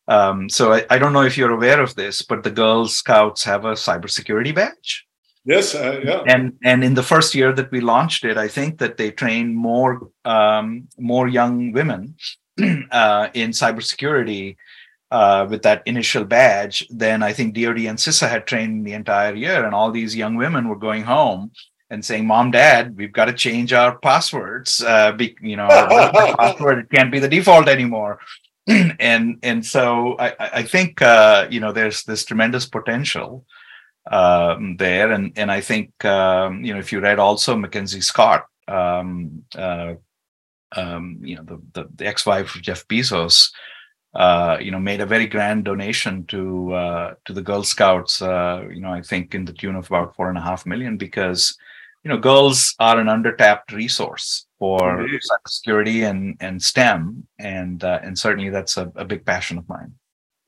Um, 0.09 0.49
so 0.49 0.73
I, 0.73 0.85
I 0.89 0.97
don't 0.97 1.13
know 1.13 1.21
if 1.21 1.37
you're 1.37 1.53
aware 1.53 1.79
of 1.79 1.95
this, 1.95 2.23
but 2.23 2.43
the 2.43 2.51
Girl 2.51 2.87
Scouts 2.87 3.43
have 3.43 3.63
a 3.63 3.73
cybersecurity 3.73 4.53
badge. 4.53 5.05
Yes, 5.45 5.73
uh, 5.73 6.01
yeah. 6.03 6.21
And 6.27 6.53
and 6.63 6.83
in 6.83 6.95
the 6.95 7.03
first 7.03 7.33
year 7.33 7.53
that 7.53 7.71
we 7.71 7.79
launched 7.79 8.25
it, 8.25 8.37
I 8.37 8.47
think 8.47 8.79
that 8.79 8.97
they 8.97 9.11
trained 9.11 9.55
more 9.55 10.09
um, 10.25 10.87
more 10.97 11.27
young 11.27 11.71
women 11.71 12.15
uh, 12.91 13.29
in 13.33 13.51
cybersecurity 13.51 14.57
uh, 15.11 15.47
with 15.49 15.63
that 15.63 15.83
initial 15.85 16.23
badge, 16.23 16.87
then 16.89 17.23
I 17.23 17.33
think 17.33 17.55
DoD 17.55 17.79
and 17.79 17.97
CISA 17.97 18.29
had 18.29 18.45
trained 18.45 18.85
the 18.85 18.93
entire 18.93 19.33
year, 19.33 19.65
and 19.65 19.73
all 19.73 19.91
these 19.91 20.15
young 20.15 20.35
women 20.35 20.67
were 20.67 20.75
going 20.75 21.03
home 21.03 21.51
and 21.89 22.03
saying, 22.03 22.27
"Mom, 22.27 22.51
Dad, 22.51 22.95
we've 22.97 23.13
got 23.13 23.25
to 23.25 23.33
change 23.33 23.73
our 23.73 23.97
passwords. 23.97 24.83
Uh, 24.83 25.11
be, 25.13 25.35
you 25.41 25.55
know, 25.55 25.67
password 26.37 26.79
it 26.79 26.91
can't 26.91 27.11
be 27.11 27.19
the 27.19 27.29
default 27.29 27.67
anymore." 27.67 28.19
and 28.99 29.39
and 29.43 29.65
so 29.65 30.15
I, 30.19 30.33
I 30.39 30.63
think 30.63 31.01
uh, 31.01 31.47
you 31.49 31.59
know 31.59 31.71
there's 31.71 32.03
this 32.03 32.25
tremendous 32.25 32.65
potential 32.65 33.45
um, 34.11 34.77
there, 34.77 35.11
and 35.11 35.33
and 35.35 35.51
I 35.51 35.61
think 35.61 36.03
um, 36.05 36.63
you 36.63 36.73
know 36.73 36.79
if 36.79 36.91
you 36.91 36.99
read 36.99 37.19
also 37.19 37.55
Mackenzie 37.55 38.01
Scott, 38.01 38.45
um, 38.67 39.43
uh, 39.55 39.95
um, 40.75 41.19
you 41.21 41.35
know 41.35 41.43
the 41.43 41.61
the, 41.73 41.89
the 41.95 42.07
ex-wife 42.07 42.55
of 42.55 42.61
Jeff 42.61 42.87
Bezos 42.87 43.49
uh, 44.15 44.57
you 44.59 44.71
know, 44.71 44.79
made 44.79 45.01
a 45.01 45.05
very 45.05 45.27
grand 45.27 45.65
donation 45.65 46.25
to 46.25 46.73
uh, 46.73 47.13
to 47.25 47.33
the 47.33 47.41
Girl 47.41 47.63
Scouts. 47.63 48.21
Uh, 48.21 48.65
you 48.71 48.81
know, 48.81 48.91
I 48.91 49.01
think 49.01 49.35
in 49.35 49.45
the 49.45 49.53
tune 49.53 49.75
of 49.75 49.87
about 49.87 50.15
four 50.15 50.29
and 50.29 50.37
a 50.37 50.41
half 50.41 50.65
million, 50.65 50.97
because 50.97 51.55
you 52.03 52.09
know, 52.09 52.17
girls 52.17 52.75
are 52.79 52.99
an 52.99 53.07
undertapped 53.07 53.71
resource 53.71 54.45
for 54.59 54.79
mm-hmm. 54.79 55.15
cybersecurity 55.15 56.07
and 56.07 56.37
and 56.39 56.61
STEM, 56.61 57.25
and 57.39 57.83
uh, 57.83 57.99
and 58.03 58.17
certainly 58.17 58.49
that's 58.49 58.77
a, 58.77 58.91
a, 58.95 59.05
big 59.05 59.25
passion 59.25 59.57
of 59.57 59.67
mine. 59.67 59.93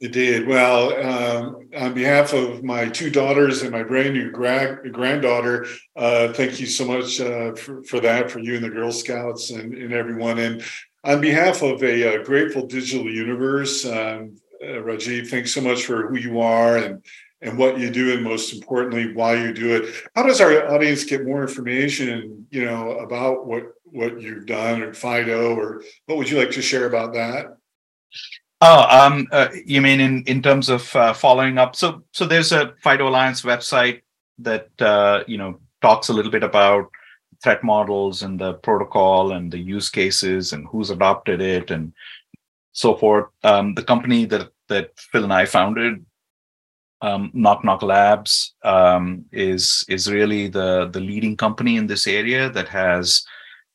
It 0.01 0.11
did 0.11 0.47
well. 0.47 0.93
Um, 1.05 1.69
on 1.77 1.93
behalf 1.93 2.33
of 2.33 2.63
my 2.63 2.89
two 2.89 3.09
daughters 3.09 3.61
and 3.61 3.71
my 3.71 3.83
brand 3.83 4.13
new 4.13 4.31
gra- 4.31 4.79
granddaughter, 4.91 5.67
uh, 5.95 6.33
thank 6.33 6.59
you 6.59 6.65
so 6.65 6.85
much 6.85 7.21
uh, 7.21 7.53
for, 7.53 7.83
for 7.83 7.99
that, 7.99 8.31
for 8.31 8.39
you 8.39 8.55
and 8.55 8.63
the 8.63 8.69
Girl 8.69 8.91
Scouts 8.91 9.51
and, 9.51 9.75
and 9.75 9.93
everyone. 9.93 10.39
And 10.39 10.63
on 11.03 11.21
behalf 11.21 11.61
of 11.61 11.83
a, 11.83 12.15
uh, 12.15 12.23
grateful 12.23 12.65
digital 12.65 13.05
universe, 13.05 13.85
um, 13.85 14.37
uh, 14.63 14.81
Rajiv, 14.81 15.29
thanks 15.29 15.53
so 15.53 15.61
much 15.61 15.85
for 15.85 16.07
who 16.07 16.17
you 16.17 16.39
are 16.41 16.77
and 16.77 17.03
and 17.43 17.57
what 17.57 17.79
you 17.79 17.89
do, 17.89 18.13
and 18.13 18.23
most 18.23 18.53
importantly, 18.53 19.13
why 19.13 19.33
you 19.33 19.51
do 19.51 19.75
it. 19.75 19.95
How 20.15 20.23
does 20.23 20.39
our 20.39 20.71
audience 20.71 21.03
get 21.03 21.25
more 21.25 21.41
information, 21.41 22.45
you 22.51 22.63
know, 22.63 22.99
about 22.99 23.47
what 23.47 23.63
what 23.91 24.21
you've 24.21 24.45
done 24.45 24.81
at 24.81 24.95
Fido, 24.95 25.55
or 25.55 25.83
what 26.05 26.17
would 26.17 26.29
you 26.29 26.37
like 26.37 26.51
to 26.51 26.61
share 26.61 26.87
about 26.87 27.13
that? 27.13 27.57
Oh, 28.61 28.85
um, 28.89 29.27
uh, 29.31 29.49
you 29.65 29.81
mean 29.81 29.99
in 29.99 30.23
in 30.23 30.41
terms 30.41 30.69
of 30.69 30.95
uh, 30.95 31.13
following 31.13 31.57
up? 31.57 31.75
So 31.75 32.03
so 32.11 32.25
there's 32.25 32.51
a 32.51 32.73
FIDO 32.83 33.07
Alliance 33.07 33.41
website 33.41 34.01
that 34.39 34.69
uh, 34.79 35.23
you 35.27 35.37
know 35.37 35.59
talks 35.81 36.09
a 36.09 36.13
little 36.13 36.31
bit 36.31 36.43
about 36.43 36.89
threat 37.43 37.63
models 37.63 38.21
and 38.21 38.39
the 38.39 38.53
protocol 38.53 39.31
and 39.31 39.51
the 39.51 39.57
use 39.57 39.89
cases 39.89 40.53
and 40.53 40.67
who's 40.67 40.91
adopted 40.91 41.41
it 41.41 41.71
and 41.71 41.91
so 42.71 42.95
forth. 42.95 43.27
Um, 43.43 43.73
the 43.73 43.83
company 43.83 44.25
that 44.25 44.51
that 44.67 44.91
Phil 45.11 45.23
and 45.23 45.33
I 45.33 45.45
founded, 45.45 46.05
um, 47.01 47.31
Nok 47.33 47.63
Nok 47.65 47.81
Labs, 47.81 48.53
um, 48.63 49.25
is 49.31 49.83
is 49.89 50.11
really 50.11 50.47
the 50.47 50.87
the 50.93 50.99
leading 50.99 51.35
company 51.35 51.77
in 51.77 51.87
this 51.87 52.05
area 52.05 52.49
that 52.51 52.69
has 52.69 53.25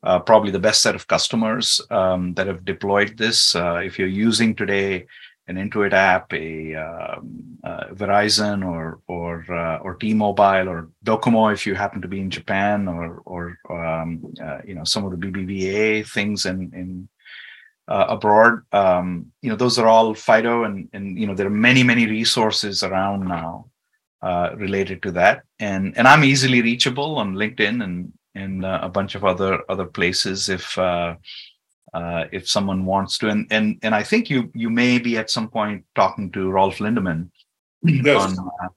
uh, 0.07 0.21
probably 0.21 0.53
the 0.53 0.66
best 0.69 0.83
set 0.83 0.95
of 0.95 1.09
customers 1.09 1.81
um, 1.90 2.33
that 2.35 2.47
have 2.47 2.64
deployed 2.64 3.19
this. 3.19 3.57
Uh, 3.57 3.81
if 3.83 3.99
you're 3.99 4.21
using 4.29 4.55
today 4.55 5.05
an 5.49 5.57
Intuit 5.57 5.92
app, 5.92 6.33
a 6.33 6.75
um, 6.75 7.59
uh, 7.64 7.87
Verizon 7.92 8.64
or 8.64 9.01
or 9.09 9.45
uh, 9.51 9.79
or 9.79 9.95
T-Mobile 9.95 10.69
or 10.69 10.90
Docomo, 11.05 11.53
if 11.53 11.66
you 11.66 11.75
happen 11.75 12.01
to 12.03 12.09
be 12.09 12.21
in 12.21 12.31
Japan, 12.31 12.88
or 12.88 13.23
or 13.25 13.59
um, 13.69 14.33
uh, 14.42 14.59
you 14.64 14.75
know 14.77 14.85
some 14.85 15.05
of 15.05 15.11
the 15.11 15.19
BBVA 15.25 16.09
things 16.09 16.47
in 16.47 16.71
in 16.73 17.09
uh, 17.88 18.07
abroad, 18.09 18.62
um, 18.73 19.33
you 19.42 19.51
know 19.51 19.57
those 19.57 19.79
are 19.79 19.88
all 19.88 20.14
FIDO, 20.14 20.64
and 20.64 20.88
and 20.92 21.19
you 21.19 21.27
know 21.27 21.35
there 21.35 21.49
are 21.49 21.62
many 21.69 21.83
many 21.83 22.07
resources 22.07 22.83
around 22.85 23.27
now 23.27 23.66
uh, 24.23 24.51
related 24.57 25.03
to 25.03 25.12
that, 25.12 25.42
and 25.59 25.97
and 25.99 26.07
I'm 26.07 26.25
easily 26.25 26.62
reachable 26.62 27.19
on 27.19 27.35
LinkedIn 27.35 27.83
and 27.83 28.12
and 28.37 28.64
a 28.64 28.88
bunch 28.88 29.14
of 29.14 29.25
other 29.25 29.62
other 29.68 29.87
places 29.87 30.49
if 30.49 30.79
uh, 31.96 32.25
if 32.33 32.49
someone 32.49 32.85
wants 32.85 33.18
to. 33.18 33.29
And 33.29 33.46
and 33.51 33.79
and 33.83 33.94
I 33.94 34.03
think 34.03 34.29
you 34.31 34.51
you 34.55 34.70
may 34.70 34.99
be 34.99 35.16
at 35.18 35.31
some 35.31 35.49
point 35.49 35.85
talking 35.94 36.31
to 36.33 36.51
Rolf 36.51 36.79
Lindemann. 36.79 37.31
Yes. 37.83 38.38
On, 38.38 38.49
uh, 38.62 38.68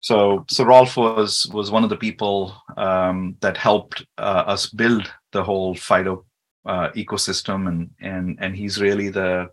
so 0.00 0.44
so 0.48 0.64
Rolf 0.64 0.96
was 0.96 1.46
was 1.52 1.70
one 1.70 1.84
of 1.84 1.90
the 1.90 1.96
people 1.96 2.54
um, 2.76 3.36
that 3.40 3.56
helped 3.56 4.06
uh, 4.18 4.44
us 4.46 4.66
build 4.66 5.12
the 5.32 5.42
whole 5.42 5.74
FIDO 5.74 6.24
uh, 6.64 6.90
ecosystem, 6.90 7.68
and 7.68 7.90
and 8.00 8.38
and 8.40 8.56
he's 8.56 8.80
really 8.80 9.08
the 9.08 9.50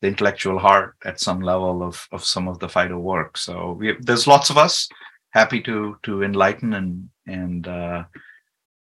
the 0.00 0.08
intellectual 0.08 0.58
heart 0.58 0.94
at 1.04 1.20
some 1.20 1.40
level 1.40 1.82
of 1.82 2.06
of 2.12 2.24
some 2.24 2.48
of 2.48 2.58
the 2.58 2.68
FIDO 2.68 2.98
work. 2.98 3.36
So 3.36 3.72
we, 3.72 3.96
there's 4.00 4.26
lots 4.26 4.50
of 4.50 4.58
us 4.58 4.88
happy 5.30 5.60
to 5.62 5.96
to 6.04 6.22
enlighten 6.22 6.74
and 6.74 7.08
and 7.26 7.66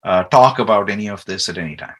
uh, 0.06 0.24
talk 0.26 0.60
about 0.60 0.90
any 0.90 1.10
of 1.10 1.26
this 1.26 1.50
at 1.50 1.58
any 1.58 1.76
time. 1.76 1.96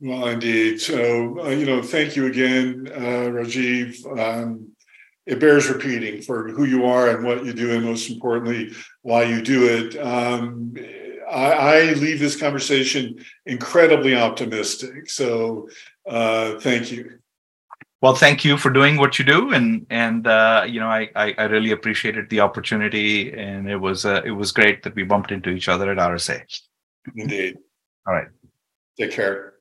Well, 0.00 0.28
indeed. 0.28 0.80
So, 0.80 1.40
uh, 1.40 1.50
you 1.50 1.64
know, 1.64 1.82
thank 1.82 2.14
you 2.14 2.26
again, 2.26 2.88
uh, 2.92 3.30
Rajiv. 3.30 4.04
Um, 4.18 4.68
it 5.26 5.38
bears 5.38 5.68
repeating 5.68 6.20
for 6.22 6.48
who 6.48 6.64
you 6.64 6.84
are 6.84 7.08
and 7.08 7.24
what 7.24 7.44
you 7.44 7.52
do, 7.52 7.70
and 7.72 7.84
most 7.84 8.10
importantly, 8.10 8.72
why 9.02 9.22
you 9.22 9.40
do 9.40 9.64
it. 9.64 9.96
Um, 9.96 10.74
I, 11.30 11.52
I, 11.52 11.92
leave 11.94 12.18
this 12.18 12.36
conversation 12.36 13.24
incredibly 13.46 14.16
optimistic. 14.16 15.08
So, 15.08 15.68
uh, 16.06 16.58
thank 16.58 16.90
you. 16.90 17.20
Well, 18.02 18.16
thank 18.16 18.44
you 18.44 18.58
for 18.58 18.70
doing 18.70 18.96
what 18.96 19.20
you 19.20 19.24
do, 19.24 19.52
and 19.52 19.86
and 19.88 20.26
uh, 20.26 20.66
you 20.68 20.80
know, 20.80 20.88
I, 20.88 21.08
I, 21.14 21.34
I 21.38 21.44
really 21.44 21.70
appreciated 21.70 22.28
the 22.28 22.40
opportunity, 22.40 23.32
and 23.32 23.70
it 23.70 23.76
was 23.76 24.04
uh, 24.04 24.22
it 24.24 24.32
was 24.32 24.50
great 24.50 24.82
that 24.82 24.96
we 24.96 25.04
bumped 25.04 25.30
into 25.30 25.50
each 25.50 25.68
other 25.68 25.92
at 25.92 25.98
RSA. 25.98 26.42
Indeed. 27.16 27.58
All 28.06 28.14
right. 28.14 28.28
Take 28.98 29.12
care. 29.12 29.51